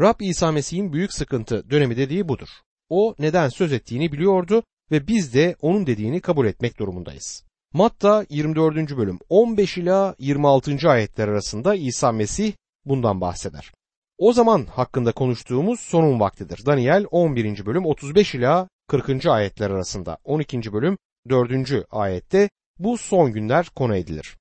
Rab 0.00 0.20
İsa 0.20 0.52
Mesih'in 0.52 0.92
büyük 0.92 1.12
sıkıntı 1.12 1.70
dönemi 1.70 1.96
dediği 1.96 2.28
budur. 2.28 2.48
O 2.88 3.14
neden 3.18 3.48
söz 3.48 3.72
ettiğini 3.72 4.12
biliyordu 4.12 4.62
ve 4.90 5.06
biz 5.06 5.34
de 5.34 5.56
onun 5.60 5.86
dediğini 5.86 6.20
kabul 6.20 6.46
etmek 6.46 6.78
durumundayız. 6.78 7.49
Matta 7.74 8.26
24. 8.30 8.96
bölüm 8.96 9.18
15 9.28 9.78
ila 9.78 10.14
26. 10.18 10.90
ayetler 10.90 11.28
arasında 11.28 11.74
İsa 11.74 12.12
Mesih 12.12 12.52
bundan 12.84 13.20
bahseder. 13.20 13.72
O 14.18 14.32
zaman 14.32 14.66
hakkında 14.66 15.12
konuştuğumuz 15.12 15.80
sonun 15.80 16.20
vaktidir. 16.20 16.66
Daniel 16.66 17.06
11. 17.10 17.66
bölüm 17.66 17.86
35 17.86 18.34
ila 18.34 18.68
40. 18.88 19.26
ayetler 19.26 19.70
arasında 19.70 20.18
12. 20.24 20.72
bölüm 20.72 20.98
4. 21.28 21.86
ayette 21.90 22.50
bu 22.78 22.98
son 22.98 23.32
günler 23.32 23.66
konu 23.66 23.96
edilir. 23.96 24.36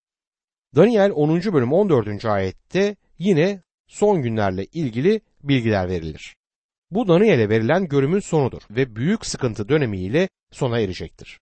Daniel 0.76 1.12
10. 1.16 1.54
bölüm 1.54 1.74
14. 1.74 2.26
ayette 2.26 2.96
yine 3.20 3.62
son 3.88 4.22
günlerle 4.22 4.66
ilgili 4.66 5.22
bilgiler 5.44 5.90
verilir. 5.90 6.36
Bu 6.92 7.08
Daniel'e 7.08 7.50
verilen 7.50 7.88
görümün 7.88 8.20
sonudur 8.20 8.62
ve 8.70 8.96
büyük 8.96 9.26
sıkıntı 9.26 9.70
dönemiyle 9.70 10.30
sona 10.52 10.80
erecektir. 10.80 11.40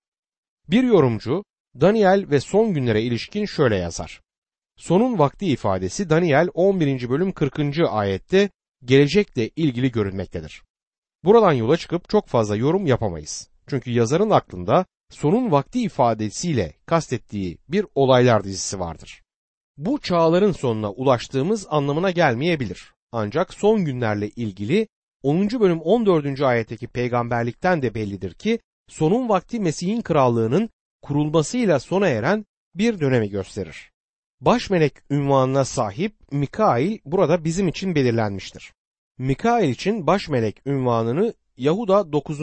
Bir 0.69 0.83
yorumcu 0.83 1.43
Daniel 1.81 2.29
ve 2.29 2.39
son 2.39 2.73
günlere 2.73 3.01
ilişkin 3.01 3.45
şöyle 3.45 3.75
yazar. 3.75 4.21
Sonun 4.77 5.19
vakti 5.19 5.45
ifadesi 5.45 6.09
Daniel 6.09 6.49
11. 6.53 7.09
bölüm 7.09 7.31
40. 7.31 7.59
ayette 7.89 8.49
gelecekle 8.85 9.49
ilgili 9.55 9.91
görünmektedir. 9.91 10.63
Buradan 11.23 11.53
yola 11.53 11.77
çıkıp 11.77 12.09
çok 12.09 12.27
fazla 12.27 12.55
yorum 12.55 12.85
yapamayız. 12.85 13.49
Çünkü 13.67 13.91
yazarın 13.91 14.29
aklında 14.29 14.85
sonun 15.09 15.51
vakti 15.51 15.81
ifadesiyle 15.81 16.73
kastettiği 16.85 17.57
bir 17.69 17.85
olaylar 17.95 18.43
dizisi 18.43 18.79
vardır. 18.79 19.21
Bu 19.77 19.99
çağların 20.01 20.51
sonuna 20.51 20.91
ulaştığımız 20.91 21.67
anlamına 21.69 22.11
gelmeyebilir. 22.11 22.93
Ancak 23.11 23.53
son 23.53 23.85
günlerle 23.85 24.29
ilgili 24.29 24.87
10. 25.23 25.49
bölüm 25.49 25.81
14. 25.81 26.41
ayetteki 26.41 26.87
peygamberlikten 26.87 27.81
de 27.81 27.93
bellidir 27.93 28.33
ki 28.33 28.59
sonun 28.87 29.29
vakti 29.29 29.59
Mesih'in 29.59 30.01
krallığının 30.01 30.69
kurulmasıyla 31.07 31.79
sona 31.79 32.07
eren 32.07 32.45
bir 32.75 32.99
dönemi 32.99 33.29
gösterir. 33.29 33.91
Baş 34.41 34.69
melek 34.69 34.93
ünvanına 35.11 35.65
sahip 35.65 36.15
Mikail 36.31 36.97
burada 37.05 37.43
bizim 37.43 37.67
için 37.67 37.95
belirlenmiştir. 37.95 38.73
Mikail 39.17 39.69
için 39.69 40.07
baş 40.07 40.29
melek 40.29 40.61
ünvanını 40.65 41.33
Yahuda 41.57 42.11
9. 42.11 42.39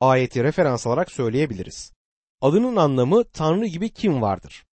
ayeti 0.00 0.44
referans 0.44 0.86
alarak 0.86 1.12
söyleyebiliriz. 1.12 1.92
Adının 2.40 2.76
anlamı 2.76 3.24
Tanrı 3.24 3.66
gibi 3.66 3.88
kim 3.88 4.22
vardır? 4.22 4.64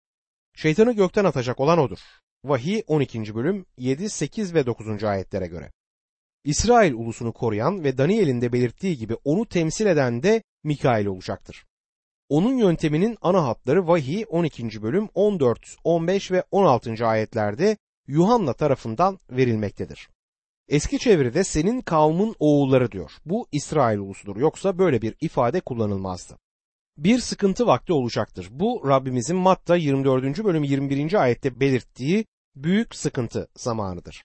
Şeytanı 0.57 0.93
gökten 0.93 1.25
atacak 1.25 1.61
olan 1.61 1.79
odur. 1.79 1.99
Vahiy 2.45 2.83
12. 2.87 3.35
bölüm 3.35 3.67
7, 3.79 4.11
8 4.11 4.55
ve 4.55 4.67
9. 4.67 5.05
ayetlere 5.05 5.47
göre. 5.47 5.73
İsrail 6.45 6.93
ulusunu 6.93 7.33
koruyan 7.33 7.85
ve 7.85 7.99
Daniel'in 7.99 8.41
de 8.41 8.53
belirttiği 8.53 8.97
gibi 8.97 9.15
onu 9.25 9.47
temsil 9.47 9.87
eden 9.87 10.23
de 10.23 10.43
Mikail 10.65 11.07
olacaktır. 11.07 11.65
Onun 12.31 12.57
yönteminin 12.57 13.17
ana 13.23 13.45
hatları 13.45 13.89
Vahiy 13.89 14.25
12. 14.29 14.83
bölüm 14.83 15.09
14, 15.15 15.77
15 15.85 16.31
ve 16.31 16.45
16. 16.51 17.07
ayetlerde 17.07 17.77
Yuhanna 18.07 18.53
tarafından 18.53 19.19
verilmektedir. 19.31 20.09
Eski 20.69 20.99
çeviride 20.99 21.45
senin 21.45 21.81
kavmin 21.81 22.35
oğulları 22.39 22.93
diyor. 22.93 23.11
Bu 23.25 23.47
İsrail 23.53 23.99
ulusudur. 23.99 24.37
Yoksa 24.37 24.79
böyle 24.79 25.03
bir 25.03 25.15
ifade 25.21 25.61
kullanılmazdı. 25.61 26.39
Bir 26.97 27.19
sıkıntı 27.19 27.67
vakti 27.67 27.93
olacaktır. 27.93 28.49
Bu 28.51 28.89
Rabbimizin 28.89 29.37
Matta 29.37 29.77
24. 29.77 30.45
bölüm 30.45 30.65
21. 30.65 31.23
ayette 31.23 31.61
belirttiği 31.61 32.25
büyük 32.57 32.95
sıkıntı 32.95 33.49
zamanıdır. 33.57 34.25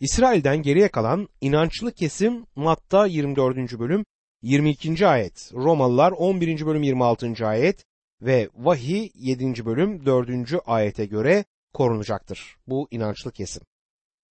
İsrail'den 0.00 0.62
geriye 0.62 0.88
kalan 0.88 1.28
inançlı 1.40 1.92
kesim 1.92 2.46
Matta 2.56 3.06
24. 3.06 3.78
bölüm 3.78 4.04
22. 4.42 5.06
ayet, 5.06 5.50
Romalılar 5.54 6.12
11. 6.12 6.66
bölüm 6.66 6.82
26. 6.82 7.46
ayet 7.46 7.84
ve 8.22 8.48
Vahiy 8.54 9.10
7. 9.14 9.64
bölüm 9.64 10.06
4. 10.06 10.30
ayete 10.66 11.06
göre 11.06 11.44
korunacaktır 11.74 12.56
bu 12.66 12.88
inançlı 12.90 13.32
kesim. 13.32 13.62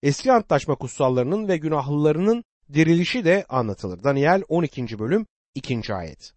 Eski 0.04 0.32
Antlaşma 0.32 0.76
kutsallarının 0.76 1.48
ve 1.48 1.58
günahlılarının 1.58 2.44
dirilişi 2.74 3.26
de 3.26 3.46
anlatılır. 3.50 4.04
Daniel 4.04 4.44
12. 4.48 5.00
bölüm 5.00 5.26
2. 5.56 5.94
ayet. 5.94 6.34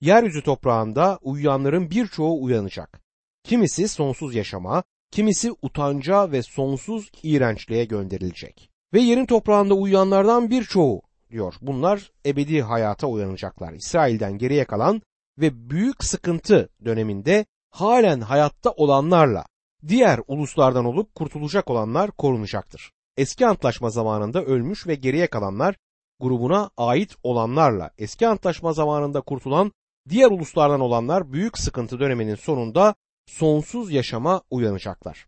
Yeryüzü 0.00 0.42
toprağında 0.42 1.18
uyuyanların 1.22 1.90
birçoğu 1.90 2.42
uyanacak. 2.42 3.00
Kimisi 3.44 3.88
sonsuz 3.88 4.34
yaşama, 4.34 4.82
kimisi 5.10 5.52
utanca 5.62 6.32
ve 6.32 6.42
sonsuz 6.42 7.10
iğrençliğe 7.22 7.84
gönderilecek. 7.84 8.70
Ve 8.94 9.00
yerin 9.00 9.26
toprağında 9.26 9.74
uyuyanlardan 9.74 10.50
birçoğu 10.50 11.02
diyor. 11.36 11.54
Bunlar 11.60 12.12
ebedi 12.26 12.62
hayata 12.62 13.06
uyanacaklar. 13.06 13.72
İsrail'den 13.72 14.38
geriye 14.38 14.64
kalan 14.64 15.02
ve 15.38 15.70
büyük 15.70 16.04
sıkıntı 16.04 16.68
döneminde 16.84 17.46
halen 17.70 18.20
hayatta 18.20 18.70
olanlarla 18.70 19.44
diğer 19.88 20.20
uluslardan 20.26 20.84
olup 20.84 21.14
kurtulacak 21.14 21.70
olanlar 21.70 22.10
korunacaktır. 22.10 22.92
Eski 23.16 23.46
antlaşma 23.46 23.90
zamanında 23.90 24.44
ölmüş 24.44 24.86
ve 24.86 24.94
geriye 24.94 25.26
kalanlar 25.26 25.76
grubuna 26.20 26.70
ait 26.76 27.16
olanlarla 27.22 27.90
eski 27.98 28.28
antlaşma 28.28 28.72
zamanında 28.72 29.20
kurtulan 29.20 29.72
diğer 30.08 30.30
uluslardan 30.30 30.80
olanlar 30.80 31.32
büyük 31.32 31.58
sıkıntı 31.58 32.00
döneminin 32.00 32.34
sonunda 32.34 32.94
sonsuz 33.26 33.92
yaşama 33.92 34.42
uyanacaklar. 34.50 35.26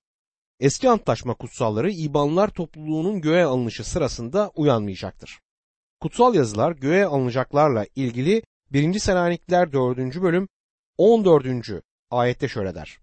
Eski 0.60 0.90
antlaşma 0.90 1.34
kutsalları 1.34 1.90
İbanlar 1.90 2.48
topluluğunun 2.48 3.20
göğe 3.20 3.44
alınışı 3.44 3.84
sırasında 3.84 4.50
uyanmayacaktır. 4.54 5.40
Kutsal 6.00 6.34
yazılar 6.34 6.72
göğe 6.72 7.06
alınacaklarla 7.06 7.86
ilgili 7.96 8.42
1. 8.72 8.98
Selanikler 8.98 9.72
4. 9.72 9.98
bölüm 9.98 10.48
14. 10.98 11.46
ayette 12.10 12.48
şöyle 12.48 12.74
der. 12.74 12.98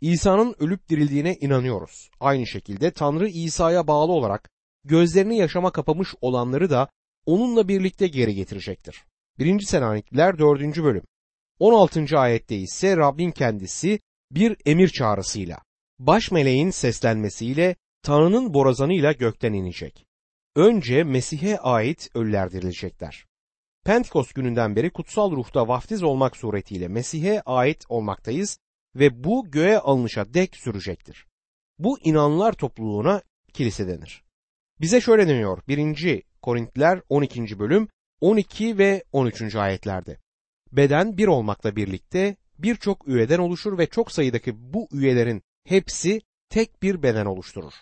İsa'nın 0.00 0.54
ölüp 0.58 0.88
dirildiğine 0.88 1.34
inanıyoruz. 1.34 2.10
Aynı 2.20 2.46
şekilde 2.46 2.90
Tanrı 2.90 3.28
İsa'ya 3.28 3.86
bağlı 3.86 4.12
olarak 4.12 4.50
gözlerini 4.84 5.38
yaşama 5.38 5.72
kapamış 5.72 6.08
olanları 6.20 6.70
da 6.70 6.88
onunla 7.26 7.68
birlikte 7.68 8.06
geri 8.06 8.34
getirecektir. 8.34 9.04
1. 9.38 9.60
Selanikliler 9.60 10.38
4. 10.38 10.60
bölüm 10.60 11.04
16. 11.58 12.18
ayette 12.18 12.56
ise 12.56 12.96
Rabbin 12.96 13.30
kendisi 13.30 14.00
bir 14.30 14.56
emir 14.66 14.88
çağrısıyla, 14.88 15.58
baş 15.98 16.30
meleğin 16.30 16.70
seslenmesiyle, 16.70 17.76
Tanrı'nın 18.02 18.54
borazanıyla 18.54 19.12
gökten 19.12 19.52
inecek. 19.52 20.09
Önce 20.56 21.04
Mesih'e 21.04 21.58
ait 21.58 22.10
ölüler 22.14 22.52
dirilecekler. 22.52 23.26
Pentekost 23.84 24.34
gününden 24.34 24.76
beri 24.76 24.90
kutsal 24.90 25.30
ruhta 25.30 25.68
vaftiz 25.68 26.02
olmak 26.02 26.36
suretiyle 26.36 26.88
Mesih'e 26.88 27.42
ait 27.46 27.84
olmaktayız 27.88 28.58
ve 28.94 29.24
bu 29.24 29.50
göğe 29.50 29.78
alınışa 29.78 30.34
dek 30.34 30.56
sürecektir. 30.56 31.26
Bu 31.78 32.00
inanlar 32.00 32.52
topluluğuna 32.52 33.22
kilise 33.52 33.88
denir. 33.88 34.24
Bize 34.80 35.00
şöyle 35.00 35.28
deniyor 35.28 35.62
1. 35.68 36.22
Korintliler 36.42 37.02
12. 37.08 37.58
bölüm 37.58 37.88
12 38.20 38.78
ve 38.78 39.04
13. 39.12 39.56
ayetlerde. 39.56 40.18
Beden 40.72 41.18
bir 41.18 41.26
olmakla 41.26 41.76
birlikte 41.76 42.36
birçok 42.58 43.08
üyeden 43.08 43.38
oluşur 43.38 43.78
ve 43.78 43.86
çok 43.86 44.12
sayıdaki 44.12 44.72
bu 44.72 44.88
üyelerin 44.92 45.42
hepsi 45.64 46.20
tek 46.48 46.82
bir 46.82 47.02
beden 47.02 47.26
oluşturur. 47.26 47.74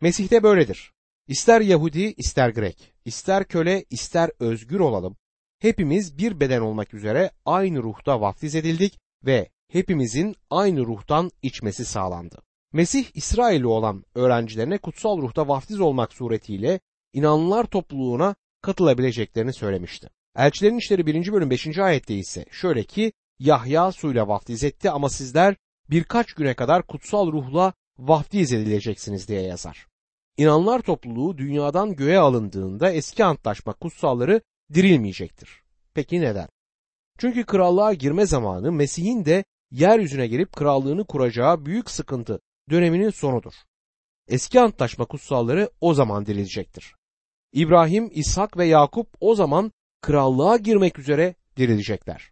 Mesih'te 0.00 0.42
böyledir. 0.42 0.92
İster 1.32 1.60
Yahudi, 1.60 2.14
ister 2.16 2.50
Grek, 2.50 2.92
ister 3.04 3.44
köle, 3.44 3.84
ister 3.90 4.30
özgür 4.40 4.80
olalım, 4.80 5.16
hepimiz 5.58 6.18
bir 6.18 6.40
beden 6.40 6.60
olmak 6.60 6.94
üzere 6.94 7.30
aynı 7.44 7.82
ruhta 7.82 8.20
vaftiz 8.20 8.54
edildik 8.54 8.98
ve 9.26 9.50
hepimizin 9.68 10.36
aynı 10.50 10.80
ruhtan 10.80 11.30
içmesi 11.42 11.84
sağlandı. 11.84 12.42
Mesih 12.72 13.04
İsrailli 13.14 13.66
olan 13.66 14.04
öğrencilerine 14.14 14.78
kutsal 14.78 15.18
ruhta 15.22 15.48
vaftiz 15.48 15.80
olmak 15.80 16.12
suretiyle 16.12 16.80
inanlılar 17.12 17.64
topluluğuna 17.64 18.34
katılabileceklerini 18.62 19.52
söylemişti. 19.52 20.08
Elçilerin 20.36 20.78
İşleri 20.78 21.06
1. 21.06 21.32
bölüm 21.32 21.50
5. 21.50 21.78
ayette 21.78 22.14
ise 22.14 22.44
şöyle 22.50 22.84
ki 22.84 23.12
Yahya 23.38 23.92
suyla 23.92 24.28
vaftiz 24.28 24.64
etti 24.64 24.90
ama 24.90 25.08
sizler 25.08 25.56
birkaç 25.90 26.32
güne 26.32 26.54
kadar 26.54 26.86
kutsal 26.86 27.32
ruhla 27.32 27.72
vaftiz 27.98 28.52
edileceksiniz 28.52 29.28
diye 29.28 29.42
yazar. 29.42 29.91
İnanlar 30.36 30.80
topluluğu 30.80 31.38
dünyadan 31.38 31.96
göğe 31.96 32.18
alındığında 32.18 32.92
eski 32.92 33.24
antlaşma 33.24 33.72
kutsalları 33.72 34.40
dirilmeyecektir. 34.74 35.62
Peki 35.94 36.20
neden? 36.20 36.48
Çünkü 37.18 37.44
krallığa 37.44 37.94
girme 37.94 38.26
zamanı 38.26 38.72
Mesih'in 38.72 39.24
de 39.24 39.44
yeryüzüne 39.70 40.26
gelip 40.26 40.52
krallığını 40.52 41.04
kuracağı 41.04 41.66
büyük 41.66 41.90
sıkıntı 41.90 42.40
döneminin 42.70 43.10
sonudur. 43.10 43.52
Eski 44.28 44.60
antlaşma 44.60 45.04
kutsalları 45.04 45.70
o 45.80 45.94
zaman 45.94 46.26
dirilecektir. 46.26 46.94
İbrahim, 47.52 48.10
İshak 48.14 48.56
ve 48.56 48.66
Yakup 48.66 49.08
o 49.20 49.34
zaman 49.34 49.72
krallığa 50.00 50.56
girmek 50.56 50.98
üzere 50.98 51.34
dirilecekler. 51.56 52.30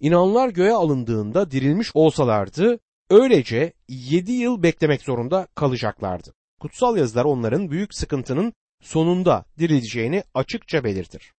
İnanlar 0.00 0.48
göğe 0.48 0.72
alındığında 0.72 1.50
dirilmiş 1.50 1.90
olsalardı 1.94 2.78
öylece 3.10 3.72
yedi 3.88 4.32
yıl 4.32 4.62
beklemek 4.62 5.02
zorunda 5.02 5.46
kalacaklardı. 5.54 6.34
Kutsal 6.60 6.96
yazılar 6.96 7.24
onların 7.24 7.70
büyük 7.70 7.94
sıkıntının 7.94 8.52
sonunda 8.82 9.44
dirileceğini 9.58 10.22
açıkça 10.34 10.84
belirtir. 10.84 11.32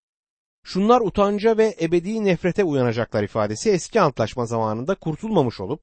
Şunlar 0.63 1.01
utanca 1.01 1.57
ve 1.57 1.75
ebedi 1.81 2.25
nefrete 2.25 2.63
uyanacaklar 2.63 3.23
ifadesi 3.23 3.69
eski 3.69 4.01
antlaşma 4.01 4.45
zamanında 4.45 4.95
kurtulmamış 4.95 5.59
olup 5.59 5.81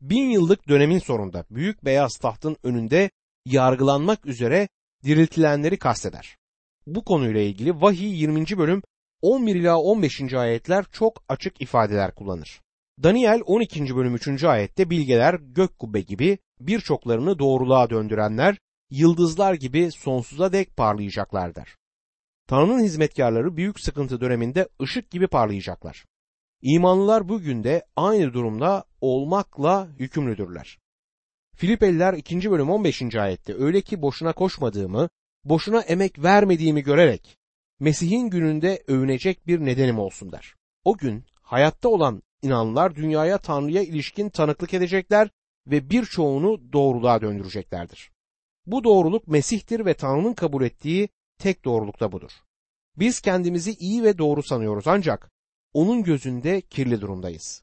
bin 0.00 0.30
yıllık 0.30 0.68
dönemin 0.68 0.98
sonunda 0.98 1.44
büyük 1.50 1.84
beyaz 1.84 2.16
tahtın 2.16 2.56
önünde 2.62 3.10
yargılanmak 3.46 4.26
üzere 4.26 4.68
diriltilenleri 5.04 5.78
kasteder. 5.78 6.36
Bu 6.86 7.04
konuyla 7.04 7.40
ilgili 7.40 7.80
vahiy 7.80 8.20
20. 8.20 8.58
bölüm 8.58 8.82
11 9.22 9.54
ila 9.54 9.78
15. 9.78 10.34
ayetler 10.34 10.84
çok 10.92 11.24
açık 11.28 11.60
ifadeler 11.60 12.14
kullanır. 12.14 12.60
Daniel 13.02 13.40
12. 13.46 13.96
bölüm 13.96 14.14
3. 14.14 14.44
ayette 14.44 14.90
bilgeler 14.90 15.34
gök 15.34 15.78
kubbe 15.78 16.00
gibi 16.00 16.38
birçoklarını 16.60 17.38
doğruluğa 17.38 17.90
döndürenler 17.90 18.56
yıldızlar 18.92 19.54
gibi 19.54 19.92
sonsuza 19.92 20.52
dek 20.52 20.76
parlayacaklar 20.76 21.54
der. 21.54 21.76
Tanrı'nın 22.48 22.82
hizmetkarları 22.82 23.56
büyük 23.56 23.80
sıkıntı 23.80 24.20
döneminde 24.20 24.68
ışık 24.82 25.10
gibi 25.10 25.26
parlayacaklar. 25.26 26.04
İmanlılar 26.62 27.28
bugün 27.28 27.64
de 27.64 27.86
aynı 27.96 28.32
durumda 28.32 28.84
olmakla 29.00 29.88
yükümlüdürler. 29.98 30.78
Filipeliler 31.56 32.14
2. 32.14 32.50
bölüm 32.50 32.70
15. 32.70 33.14
ayette 33.14 33.54
öyle 33.54 33.80
ki 33.80 34.02
boşuna 34.02 34.32
koşmadığımı, 34.32 35.08
boşuna 35.44 35.80
emek 35.80 36.22
vermediğimi 36.22 36.82
görerek 36.82 37.38
Mesih'in 37.80 38.30
gününde 38.30 38.82
övünecek 38.86 39.46
bir 39.46 39.60
nedenim 39.60 39.98
olsun 39.98 40.32
der. 40.32 40.54
O 40.84 40.96
gün 40.96 41.24
hayatta 41.42 41.88
olan 41.88 42.22
inanlar 42.42 42.94
dünyaya 42.94 43.38
Tanrı'ya 43.38 43.82
ilişkin 43.82 44.28
tanıklık 44.28 44.74
edecekler 44.74 45.28
ve 45.66 45.90
birçoğunu 45.90 46.72
doğruluğa 46.72 47.20
döndüreceklerdir. 47.20 48.11
Bu 48.66 48.84
doğruluk 48.84 49.28
Mesih'tir 49.28 49.86
ve 49.86 49.94
Tanrı'nın 49.94 50.34
kabul 50.34 50.62
ettiği 50.62 51.08
tek 51.38 51.64
doğruluk 51.64 52.00
da 52.00 52.12
budur. 52.12 52.30
Biz 52.96 53.20
kendimizi 53.20 53.72
iyi 53.72 54.02
ve 54.02 54.18
doğru 54.18 54.42
sanıyoruz 54.42 54.88
ancak 54.88 55.30
onun 55.72 56.02
gözünde 56.02 56.60
kirli 56.60 57.00
durumdayız. 57.00 57.62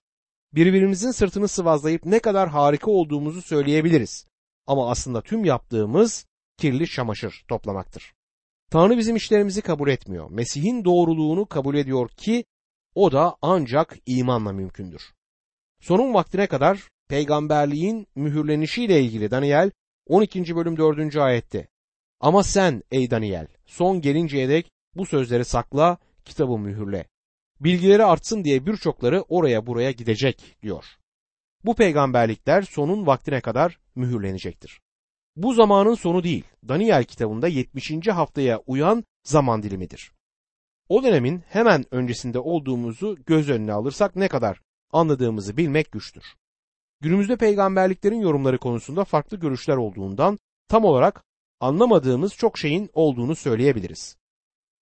Birbirimizin 0.54 1.12
sırtını 1.12 1.48
sıvazlayıp 1.48 2.06
ne 2.06 2.20
kadar 2.20 2.50
harika 2.50 2.92
olduğumuzu 2.92 3.42
söyleyebiliriz. 3.42 4.28
Ama 4.68 4.92
aslında 4.92 5.22
tüm 5.22 5.46
yaptığımız 5.46 6.26
kirli 6.58 6.88
çamaşır 6.88 7.46
toplamaktır. 7.48 8.14
Tanrı 8.72 8.98
bizim 8.98 9.16
işlerimizi 9.16 9.62
kabul 9.62 9.90
etmiyor. 9.90 10.30
Mesih'in 10.32 10.86
doğruluğunu 10.86 11.46
kabul 11.46 11.76
ediyor 11.76 12.10
ki 12.10 12.46
o 12.96 13.12
da 13.12 13.36
ancak 13.42 13.98
imanla 14.06 14.52
mümkündür. 14.52 15.02
Sonun 15.80 16.14
vaktine 16.14 16.48
kadar 16.48 16.90
peygamberliğin 17.08 18.08
mühürlenişiyle 18.16 19.02
ilgili 19.02 19.32
Daniel 19.32 19.72
12. 20.10 20.56
bölüm 20.56 20.78
4. 20.78 21.16
ayette 21.16 21.68
Ama 22.20 22.44
sen 22.44 22.84
ey 22.92 23.12
Daniel 23.12 23.48
son 23.66 24.02
gelinceye 24.02 24.50
dek 24.50 24.72
bu 24.96 25.06
sözleri 25.06 25.46
sakla, 25.46 25.98
kitabı 26.26 26.58
mühürle. 26.58 27.06
Bilgileri 27.60 28.04
artsın 28.04 28.44
diye 28.44 28.66
birçokları 28.66 29.22
oraya 29.22 29.68
buraya 29.68 29.92
gidecek 29.92 30.58
diyor. 30.62 30.86
Bu 31.66 31.76
peygamberlikler 31.76 32.62
sonun 32.62 33.08
vaktine 33.08 33.42
kadar 33.42 33.80
mühürlenecektir. 33.96 34.82
Bu 35.36 35.54
zamanın 35.54 35.96
sonu 35.96 36.24
değil, 36.24 36.44
Daniel 36.68 37.04
kitabında 37.04 37.48
70. 37.48 38.08
haftaya 38.08 38.60
uyan 38.68 39.04
zaman 39.24 39.64
dilimidir. 39.64 40.12
O 40.88 41.04
dönemin 41.04 41.44
hemen 41.50 41.86
öncesinde 41.92 42.40
olduğumuzu 42.40 43.18
göz 43.26 43.50
önüne 43.50 43.74
alırsak 43.74 44.16
ne 44.16 44.28
kadar 44.28 44.62
anladığımızı 44.92 45.58
bilmek 45.58 45.92
güçtür. 45.92 46.24
Günümüzde 47.02 47.38
peygamberliklerin 47.38 48.22
yorumları 48.22 48.58
konusunda 48.58 49.04
farklı 49.04 49.38
görüşler 49.38 49.78
olduğundan 49.78 50.40
tam 50.68 50.86
olarak 50.86 51.24
anlamadığımız 51.60 52.34
çok 52.34 52.58
şeyin 52.58 52.90
olduğunu 52.94 53.36
söyleyebiliriz. 53.36 54.18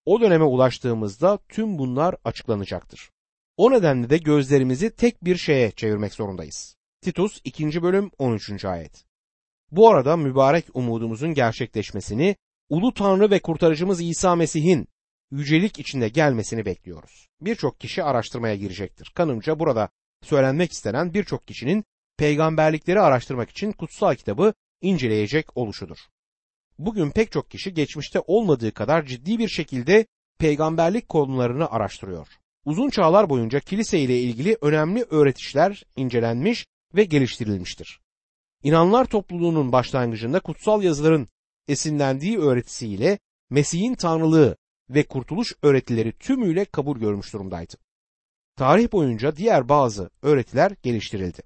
O 0.06 0.22
döneme 0.22 0.44
ulaştığımızda 0.44 1.40
tüm 1.50 1.78
bunlar 1.78 2.16
açıklanacaktır. 2.24 3.12
O 3.58 3.72
nedenle 3.72 4.10
de 4.10 4.18
gözlerimizi 4.18 4.96
tek 4.96 5.24
bir 5.24 5.36
şeye 5.36 5.72
çevirmek 5.72 6.14
zorundayız. 6.14 6.76
Titus 7.02 7.42
2. 7.44 7.82
bölüm 7.82 8.12
13. 8.18 8.66
ayet. 8.66 9.06
Bu 9.72 9.90
arada 9.90 10.18
mübarek 10.18 10.66
umudumuzun 10.74 11.34
gerçekleşmesini, 11.34 12.36
ulu 12.70 12.94
Tanrı 12.94 13.32
ve 13.32 13.40
kurtarıcımız 13.40 14.02
İsa 14.02 14.36
Mesih'in 14.36 14.88
yücelik 15.32 15.80
içinde 15.80 16.10
gelmesini 16.10 16.66
bekliyoruz. 16.66 17.28
Birçok 17.42 17.80
kişi 17.80 18.04
araştırmaya 18.04 18.56
girecektir. 18.56 19.12
Kanımca 19.16 19.60
burada 19.60 19.90
söylenmek 20.24 20.72
istenen 20.72 21.14
birçok 21.14 21.48
kişinin 21.48 21.84
peygamberlikleri 22.18 23.00
araştırmak 23.00 23.50
için 23.50 23.72
kutsal 23.72 24.16
kitabı 24.16 24.54
inceleyecek 24.82 25.58
oluşudur. 25.58 25.98
Bugün 26.80 27.12
pek 27.12 27.32
çok 27.32 27.52
kişi 27.52 27.74
geçmişte 27.74 28.20
olmadığı 28.28 28.72
kadar 28.72 29.06
ciddi 29.06 29.40
bir 29.40 29.48
şekilde 29.48 30.06
peygamberlik 30.40 31.10
konularını 31.10 31.72
araştırıyor. 31.72 32.28
Uzun 32.66 32.90
çağlar 32.90 33.30
boyunca 33.30 33.60
kilise 33.60 34.00
ile 34.00 34.20
ilgili 34.20 34.58
önemli 34.62 35.04
öğretişler 35.10 35.84
incelenmiş 35.96 36.68
ve 36.96 37.04
geliştirilmiştir. 37.04 38.00
İnanlar 38.64 39.06
topluluğunun 39.06 39.72
başlangıcında 39.72 40.40
kutsal 40.40 40.84
yazıların 40.84 41.28
esinlendiği 41.68 42.38
öğretisiyle 42.40 43.20
Mesih'in 43.50 43.96
tanrılığı 43.96 44.58
ve 44.90 45.04
kurtuluş 45.04 45.54
öğretileri 45.62 46.12
tümüyle 46.12 46.66
kabul 46.66 47.00
görmüş 47.00 47.34
durumdaydı. 47.34 47.74
Tarih 48.56 48.92
boyunca 48.92 49.36
diğer 49.36 49.70
bazı 49.70 50.10
öğretiler 50.22 50.72
geliştirildi. 50.84 51.42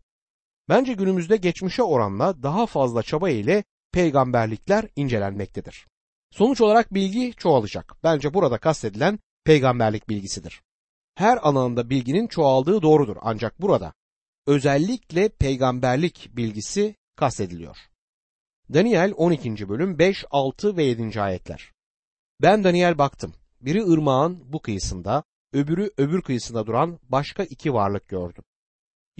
Bence 0.69 0.93
günümüzde 0.93 1.37
geçmişe 1.37 1.83
oranla 1.83 2.43
daha 2.43 2.65
fazla 2.65 3.03
çaba 3.03 3.29
ile 3.29 3.63
peygamberlikler 3.91 4.87
incelenmektedir. 4.95 5.87
Sonuç 6.31 6.61
olarak 6.61 6.93
bilgi 6.93 7.33
çoğalacak. 7.37 7.95
Bence 8.03 8.33
burada 8.33 8.57
kastedilen 8.57 9.19
peygamberlik 9.43 10.09
bilgisidir. 10.09 10.61
Her 11.15 11.37
alanda 11.37 11.89
bilginin 11.89 12.27
çoğaldığı 12.27 12.81
doğrudur 12.81 13.17
ancak 13.21 13.61
burada 13.61 13.93
özellikle 14.47 15.29
peygamberlik 15.29 16.29
bilgisi 16.33 16.95
kastediliyor. 17.15 17.77
Daniel 18.73 19.13
12. 19.17 19.69
bölüm 19.69 19.99
5, 19.99 20.25
6 20.31 20.77
ve 20.77 20.83
7. 20.83 21.21
ayetler. 21.21 21.71
Ben 22.41 22.63
Daniel 22.63 22.97
baktım. 22.97 23.33
Biri 23.61 23.83
ırmağın 23.83 24.53
bu 24.53 24.61
kıyısında, 24.61 25.23
öbürü 25.53 25.91
öbür 25.97 26.21
kıyısında 26.21 26.65
duran 26.65 26.99
başka 27.03 27.43
iki 27.43 27.73
varlık 27.73 28.07
gördüm. 28.07 28.43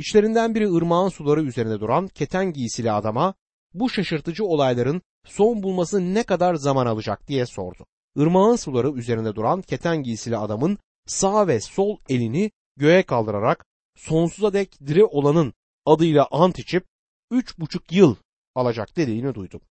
İçlerinden 0.02 0.56
biri 0.56 0.74
ırmağın 0.74 1.10
suları 1.10 1.44
üzerinde 1.44 1.80
duran 1.80 2.08
keten 2.08 2.54
giysili 2.54 2.92
adama 2.92 3.34
bu 3.74 3.90
şaşırtıcı 3.90 4.46
olayların 4.46 5.02
son 5.26 5.64
bulması 5.64 6.14
ne 6.14 6.24
kadar 6.24 6.56
zaman 6.56 6.86
alacak 6.86 7.28
diye 7.28 7.46
sordu. 7.46 7.86
Irmağın 8.16 8.56
suları 8.56 8.92
üzerinde 8.92 9.36
duran 9.36 9.62
keten 9.62 10.04
giysili 10.04 10.38
adamın 10.38 10.78
sağ 11.08 11.48
ve 11.48 11.60
sol 11.60 11.98
elini 12.10 12.52
göğe 12.78 13.04
kaldırarak 13.04 13.66
sonsuza 13.96 14.54
dek 14.54 14.80
diri 14.88 15.06
olanın 15.06 15.54
adıyla 15.86 16.28
ant 16.32 16.60
içip 16.60 16.86
üç 17.32 17.60
buçuk 17.60 17.92
yıl 17.92 18.16
alacak 18.56 18.98
dediğini 18.98 19.36
duydum. 19.36 19.62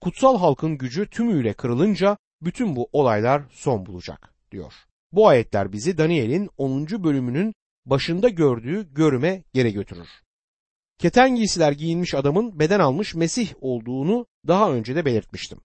Kutsal 0.00 0.38
halkın 0.38 0.78
gücü 0.78 1.10
tümüyle 1.10 1.54
kırılınca 1.54 2.16
bütün 2.42 2.76
bu 2.76 2.88
olaylar 2.92 3.42
son 3.50 3.86
bulacak 3.86 4.34
diyor. 4.50 4.72
Bu 5.12 5.28
ayetler 5.28 5.72
bizi 5.72 5.98
Daniel'in 5.98 6.50
10. 6.56 6.86
bölümünün 7.04 7.54
başında 7.90 8.28
gördüğü 8.28 8.94
görüme 8.94 9.44
geri 9.54 9.72
götürür. 9.72 10.08
Keten 10.98 11.36
giysiler 11.36 11.72
giyinmiş 11.72 12.14
adamın 12.14 12.58
beden 12.58 12.80
almış 12.80 13.14
Mesih 13.14 13.54
olduğunu 13.60 14.26
daha 14.46 14.72
önce 14.72 14.96
de 14.96 15.04
belirtmiştim. 15.04 15.58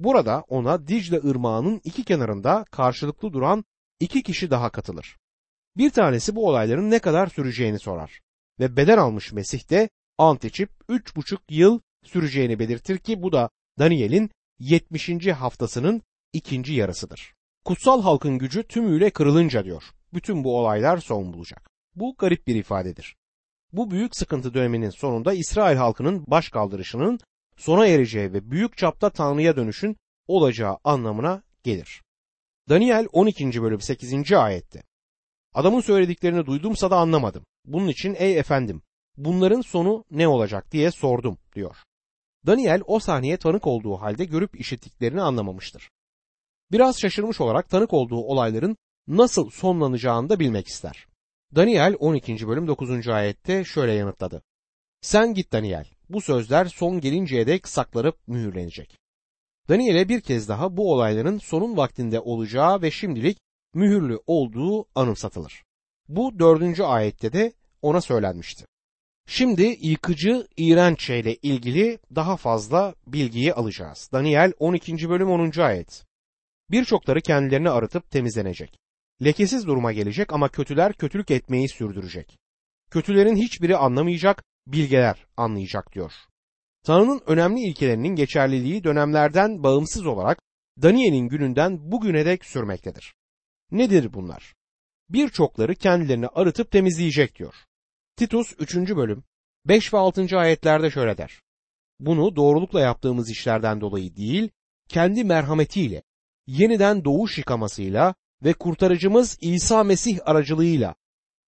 Burada 0.00 0.44
ona 0.48 0.88
Dicle 0.88 1.16
ırmağının 1.16 1.80
iki 1.84 2.04
kenarında 2.04 2.64
karşılıklı 2.70 3.32
duran 3.32 3.64
iki 4.00 4.22
kişi 4.22 4.50
daha 4.50 4.70
katılır. 4.70 5.16
Bir 5.76 5.90
tanesi 5.90 6.36
bu 6.36 6.48
olayların 6.48 6.90
ne 6.90 6.98
kadar 6.98 7.26
süreceğini 7.26 7.78
sorar 7.78 8.20
ve 8.60 8.76
beden 8.76 8.98
almış 8.98 9.32
Mesih 9.32 9.70
de 9.70 9.88
ant 10.18 10.44
içip 10.44 10.70
üç 10.88 11.16
buçuk 11.16 11.40
yıl 11.50 11.80
süreceğini 12.04 12.58
belirtir 12.58 12.98
ki 12.98 13.22
bu 13.22 13.32
da 13.32 13.50
Daniel'in 13.78 14.30
70. 14.58 15.26
haftasının 15.26 16.02
ikinci 16.32 16.72
yarısıdır. 16.72 17.34
Kutsal 17.64 18.02
halkın 18.02 18.38
gücü 18.38 18.62
tümüyle 18.62 19.10
kırılınca 19.10 19.64
diyor. 19.64 19.84
Bütün 20.14 20.44
bu 20.44 20.58
olaylar 20.58 20.98
son 20.98 21.32
bulacak. 21.32 21.70
Bu 21.94 22.14
garip 22.18 22.46
bir 22.46 22.54
ifadedir. 22.54 23.16
Bu 23.72 23.90
büyük 23.90 24.16
sıkıntı 24.16 24.54
döneminin 24.54 24.90
sonunda 24.90 25.32
İsrail 25.32 25.76
halkının 25.76 26.24
baş 26.26 26.48
kaldırışının 26.48 27.18
sona 27.56 27.86
ereceği 27.86 28.32
ve 28.32 28.50
büyük 28.50 28.76
çapta 28.76 29.10
Tanrı'ya 29.10 29.56
dönüşün 29.56 29.96
olacağı 30.28 30.78
anlamına 30.84 31.42
gelir. 31.62 32.02
Daniel 32.68 33.06
12. 33.12 33.62
bölüm 33.62 33.80
8. 33.80 34.32
ayette. 34.32 34.82
Adamın 35.54 35.80
söylediklerini 35.80 36.46
duydumsa 36.46 36.90
da 36.90 36.96
anlamadım. 36.96 37.44
Bunun 37.64 37.88
için 37.88 38.14
ey 38.18 38.38
efendim 38.38 38.82
bunların 39.16 39.60
sonu 39.60 40.04
ne 40.10 40.28
olacak 40.28 40.72
diye 40.72 40.90
sordum 40.90 41.38
diyor. 41.54 41.76
Daniel 42.46 42.82
o 42.86 42.98
sahneye 42.98 43.36
tanık 43.36 43.66
olduğu 43.66 43.96
halde 43.96 44.24
görüp 44.24 44.60
işittiklerini 44.60 45.22
anlamamıştır. 45.22 45.90
Biraz 46.72 47.00
şaşırmış 47.00 47.40
olarak 47.40 47.68
tanık 47.68 47.92
olduğu 47.92 48.16
olayların 48.18 48.76
nasıl 49.08 49.50
sonlanacağını 49.50 50.28
da 50.28 50.40
bilmek 50.40 50.68
ister. 50.68 51.06
Daniel 51.56 51.96
12. 51.98 52.48
bölüm 52.48 52.66
9. 52.66 53.08
ayette 53.08 53.64
şöyle 53.64 53.92
yanıtladı. 53.92 54.42
Sen 55.00 55.34
git 55.34 55.52
Daniel, 55.52 55.86
bu 56.08 56.20
sözler 56.20 56.64
son 56.66 57.00
gelinceye 57.00 57.46
dek 57.46 57.68
saklanıp 57.68 58.28
mühürlenecek. 58.28 58.98
Daniel'e 59.68 60.08
bir 60.08 60.20
kez 60.20 60.48
daha 60.48 60.76
bu 60.76 60.92
olayların 60.92 61.38
sonun 61.38 61.76
vaktinde 61.76 62.20
olacağı 62.20 62.82
ve 62.82 62.90
şimdilik 62.90 63.38
mühürlü 63.74 64.20
olduğu 64.26 64.86
anımsatılır. 64.94 65.64
Bu 66.08 66.38
dördüncü 66.38 66.82
ayette 66.82 67.32
de 67.32 67.52
ona 67.82 68.00
söylenmişti. 68.00 68.64
Şimdi 69.26 69.78
yıkıcı 69.80 70.46
iğrenç 70.56 71.02
şeyle 71.02 71.34
ilgili 71.34 71.98
daha 72.14 72.36
fazla 72.36 72.94
bilgiyi 73.06 73.54
alacağız. 73.54 74.10
Daniel 74.12 74.52
12. 74.58 75.08
bölüm 75.08 75.30
10. 75.30 75.60
ayet. 75.60 76.04
Birçokları 76.70 77.20
kendilerini 77.20 77.70
arıtıp 77.70 78.10
temizlenecek. 78.10 78.83
Lekesiz 79.24 79.66
duruma 79.66 79.92
gelecek 79.92 80.32
ama 80.32 80.48
kötüler 80.48 80.92
kötülük 80.92 81.30
etmeyi 81.30 81.68
sürdürecek. 81.68 82.38
Kötülerin 82.90 83.36
hiçbiri 83.36 83.76
anlamayacak, 83.76 84.44
bilgeler 84.66 85.26
anlayacak 85.36 85.94
diyor. 85.94 86.12
Tanrı'nın 86.84 87.22
önemli 87.26 87.60
ilkelerinin 87.60 88.16
geçerliliği 88.16 88.84
dönemlerden 88.84 89.62
bağımsız 89.62 90.06
olarak 90.06 90.38
Daniel'in 90.82 91.28
gününden 91.28 91.92
bugüne 91.92 92.26
dek 92.26 92.44
sürmektedir. 92.44 93.14
Nedir 93.70 94.12
bunlar? 94.12 94.54
Birçokları 95.08 95.74
kendilerini 95.74 96.26
arıtıp 96.26 96.70
temizleyecek 96.70 97.38
diyor. 97.38 97.54
Titus 98.16 98.54
3. 98.58 98.76
bölüm 98.76 99.24
5 99.66 99.94
ve 99.94 99.98
6. 99.98 100.38
ayetlerde 100.38 100.90
şöyle 100.90 101.18
der. 101.18 101.40
Bunu 102.00 102.36
doğrulukla 102.36 102.80
yaptığımız 102.80 103.30
işlerden 103.30 103.80
dolayı 103.80 104.16
değil, 104.16 104.50
kendi 104.88 105.24
merhametiyle, 105.24 106.02
yeniden 106.46 107.04
doğuş 107.04 107.38
yıkamasıyla 107.38 108.14
ve 108.44 108.52
kurtarıcımız 108.52 109.38
İsa 109.40 109.84
Mesih 109.84 110.18
aracılığıyla 110.24 110.94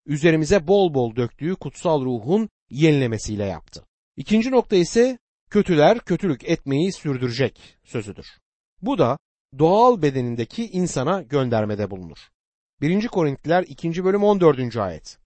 üzerimize 0.07 0.67
bol 0.67 0.95
bol 0.95 1.17
döktüğü 1.17 1.55
kutsal 1.55 2.05
ruhun 2.05 2.49
yenilemesiyle 2.71 3.45
yaptı. 3.45 3.87
İkinci 4.17 4.51
nokta 4.51 4.77
ise 4.77 5.19
kötüler 5.51 5.99
kötülük 5.99 6.45
etmeyi 6.45 6.93
sürdürecek 6.93 7.79
sözüdür. 7.85 8.27
Bu 8.83 8.99
da 8.99 9.19
doğal 9.59 10.03
bedenindeki 10.03 10.71
insana 10.71 11.23
göndermede 11.23 11.91
bulunur. 11.91 12.19
1. 12.81 13.09
Korintliler 13.09 13.63
2. 13.63 14.05
bölüm 14.05 14.25
14. 14.25 14.77
ayet. 14.77 15.19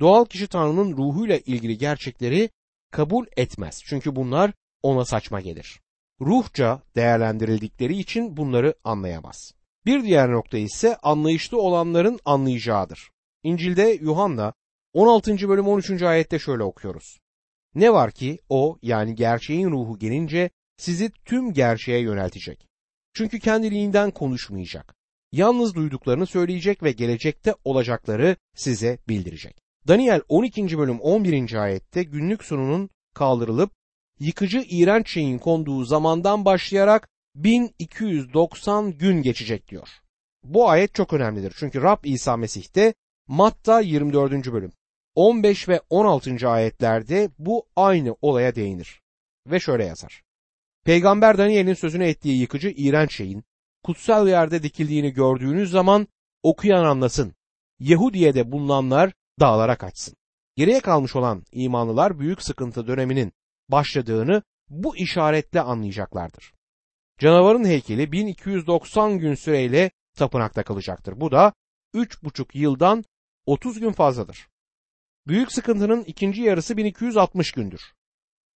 Doğal 0.00 0.24
kişi 0.24 0.46
Tanrı'nın 0.46 0.96
ruhuyla 0.96 1.36
ilgili 1.36 1.78
gerçekleri 1.78 2.50
kabul 2.90 3.26
etmez. 3.36 3.82
Çünkü 3.84 4.16
bunlar 4.16 4.52
ona 4.82 5.04
saçma 5.04 5.40
gelir. 5.40 5.80
Ruhça 6.20 6.82
değerlendirildikleri 6.96 7.96
için 7.96 8.36
bunları 8.36 8.74
anlayamaz. 8.84 9.54
Bir 9.86 10.04
diğer 10.04 10.32
nokta 10.32 10.58
ise 10.58 10.96
anlayışlı 10.96 11.60
olanların 11.60 12.18
anlayacağıdır. 12.24 13.10
İncil'de 13.42 13.98
Yuhanna 14.00 14.52
16. 14.92 15.48
bölüm 15.48 15.68
13. 15.68 16.02
ayette 16.02 16.38
şöyle 16.38 16.62
okuyoruz. 16.62 17.18
Ne 17.74 17.92
var 17.92 18.10
ki 18.10 18.38
o 18.48 18.78
yani 18.82 19.14
gerçeğin 19.14 19.70
ruhu 19.70 19.98
gelince 19.98 20.50
sizi 20.76 21.10
tüm 21.24 21.52
gerçeğe 21.52 22.00
yöneltecek. 22.00 22.68
Çünkü 23.14 23.40
kendiliğinden 23.40 24.10
konuşmayacak. 24.10 24.94
Yalnız 25.32 25.74
duyduklarını 25.74 26.26
söyleyecek 26.26 26.82
ve 26.82 26.92
gelecekte 26.92 27.54
olacakları 27.64 28.36
size 28.54 28.98
bildirecek. 29.08 29.58
Daniel 29.88 30.20
12. 30.28 30.78
bölüm 30.78 31.00
11. 31.00 31.54
ayette 31.54 32.02
günlük 32.02 32.44
sununun 32.44 32.90
kaldırılıp 33.14 33.72
yıkıcı 34.20 34.64
iğrenç 34.68 35.10
şeyin 35.10 35.38
konduğu 35.38 35.84
zamandan 35.84 36.44
başlayarak 36.44 37.08
1290 37.34 38.98
gün 38.98 39.22
geçecek 39.22 39.68
diyor. 39.68 39.88
Bu 40.44 40.68
ayet 40.68 40.94
çok 40.94 41.12
önemlidir 41.12 41.54
çünkü 41.56 41.82
Rab 41.82 42.04
İsa 42.04 42.36
Mesih 42.36 42.74
de 42.74 42.94
Matta 43.28 43.80
24. 43.80 44.52
bölüm 44.52 44.72
15 45.14 45.68
ve 45.68 45.80
16. 45.90 46.48
ayetlerde 46.48 47.30
bu 47.38 47.66
aynı 47.76 48.16
olaya 48.22 48.54
değinir. 48.54 49.02
Ve 49.46 49.60
şöyle 49.60 49.84
yazar. 49.84 50.22
Peygamber 50.84 51.38
Daniel'in 51.38 51.74
sözünü 51.74 52.04
ettiği 52.04 52.40
yıkıcı 52.40 52.72
iğrenç 52.76 53.16
şeyin 53.16 53.44
kutsal 53.82 54.28
yerde 54.28 54.62
dikildiğini 54.62 55.10
gördüğünüz 55.10 55.70
zaman 55.70 56.08
okuyan 56.42 56.84
anlasın. 56.84 57.34
Yahudiye'de 57.78 58.52
bulunanlar 58.52 59.12
dağlara 59.40 59.78
kaçsın. 59.78 60.16
Geriye 60.56 60.80
kalmış 60.80 61.16
olan 61.16 61.42
imanlılar 61.52 62.18
büyük 62.18 62.42
sıkıntı 62.42 62.86
döneminin 62.86 63.32
başladığını 63.68 64.42
bu 64.68 64.96
işaretle 64.96 65.60
anlayacaklardır. 65.60 66.52
Canavarın 67.18 67.64
heykeli 67.64 68.12
1290 68.12 69.18
gün 69.18 69.34
süreyle 69.34 69.90
tapınakta 70.16 70.62
kalacaktır. 70.62 71.20
Bu 71.20 71.30
da 71.30 71.52
3,5 71.94 72.58
yıldan 72.58 73.04
30 73.46 73.80
gün 73.80 73.92
fazladır. 73.92 74.48
Büyük 75.26 75.52
sıkıntının 75.52 76.04
ikinci 76.04 76.42
yarısı 76.42 76.76
1260 76.76 77.52
gündür. 77.52 77.80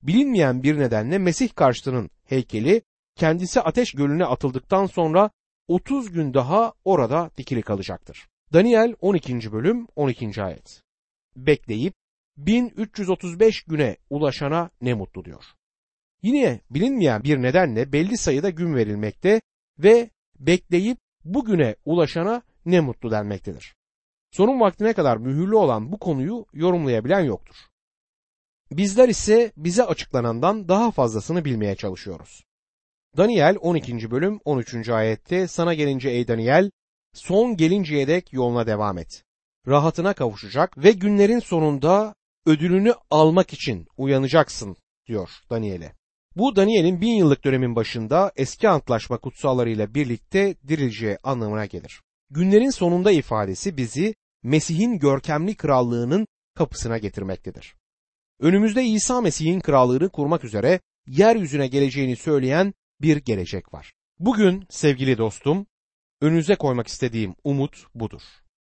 Bilinmeyen 0.03 0.63
bir 0.63 0.79
nedenle 0.79 1.19
Mesih 1.19 1.55
karşıtının 1.55 2.11
heykeli 2.25 2.83
kendisi 3.17 3.61
ateş 3.61 3.93
gölüne 3.93 4.25
atıldıktan 4.25 4.87
sonra 4.87 5.31
30 5.69 6.13
gün 6.13 6.35
daha 6.35 6.73
orada 6.85 7.31
dikili 7.37 7.63
kalacaktır. 7.63 8.29
Daniel 8.53 8.95
12. 9.01 9.53
bölüm 9.53 9.87
12. 9.97 10.43
ayet. 10.43 10.83
Bekleyip 11.37 11.95
1335 12.37 13.63
güne 13.63 13.97
ulaşana 14.11 14.71
ne 14.81 14.95
mutlu 14.95 15.25
diyor. 15.25 15.45
Yine 16.25 16.61
bilinmeyen 16.71 17.25
bir 17.25 17.43
nedenle 17.43 17.93
belli 17.93 18.19
sayıda 18.19 18.51
gün 18.51 18.75
verilmekte 18.75 19.41
ve 19.79 20.11
bekleyip 20.39 20.99
bugüne 21.25 21.77
ulaşana 21.85 22.43
ne 22.67 22.81
mutlu 22.81 23.11
denmektedir. 23.11 23.75
Sonun 24.31 24.61
vaktine 24.61 24.93
kadar 24.93 25.17
mühürlü 25.17 25.55
olan 25.55 25.93
bu 25.93 25.99
konuyu 25.99 26.47
yorumlayabilen 26.53 27.21
yoktur. 27.21 27.57
Bizler 28.71 29.09
ise 29.09 29.53
bize 29.57 29.85
açıklanandan 29.85 30.69
daha 30.69 30.91
fazlasını 30.91 31.45
bilmeye 31.45 31.77
çalışıyoruz. 31.77 32.45
Daniel 33.17 33.57
12. 33.61 34.11
bölüm 34.11 34.41
13. 34.45 34.89
ayette 34.89 35.49
sana 35.49 35.75
gelince 35.75 36.11
ey 36.11 36.29
Daniel 36.29 36.71
son 37.15 37.57
gelinceye 37.57 38.09
dek 38.09 38.33
yoluna 38.33 38.67
devam 38.67 38.99
et. 38.99 39.25
Rahatına 39.69 40.13
kavuşacak 40.15 40.79
ve 40.79 40.93
günlerin 40.93 41.39
sonunda 41.39 42.15
ödülünü 42.47 42.95
almak 43.11 43.53
için 43.53 43.87
uyanacaksın 43.97 44.77
diyor 45.07 45.31
Daniel'e. 45.51 46.04
Bu 46.37 46.57
Daniel'in 46.57 47.01
bin 47.01 47.13
yıllık 47.13 47.45
dönemin 47.45 47.77
başında 47.77 48.33
eski 48.37 48.69
antlaşma 48.69 49.19
kutsallarıyla 49.19 49.95
birlikte 49.95 50.57
dirileceği 50.69 51.19
anlamına 51.23 51.67
gelir. 51.67 52.01
Günlerin 52.31 52.71
sonunda 52.71 53.13
ifadesi 53.13 53.77
bizi 53.77 54.15
Mesih'in 54.43 54.99
görkemli 54.99 55.57
krallığının 55.57 56.27
kapısına 56.55 56.99
getirmektedir. 56.99 57.75
Önümüzde 58.41 58.85
İsa 58.85 59.21
Mesih'in 59.21 59.61
krallığını 59.61 60.11
kurmak 60.11 60.45
üzere 60.45 60.81
yeryüzüne 61.07 61.67
geleceğini 61.67 62.17
söyleyen 62.17 62.75
bir 63.01 63.17
gelecek 63.17 63.75
var. 63.75 63.93
Bugün 64.19 64.67
sevgili 64.71 65.19
dostum, 65.19 65.67
önünüze 66.21 66.55
koymak 66.55 66.89
istediğim 66.89 67.35
umut 67.45 67.87
budur. 67.95 68.23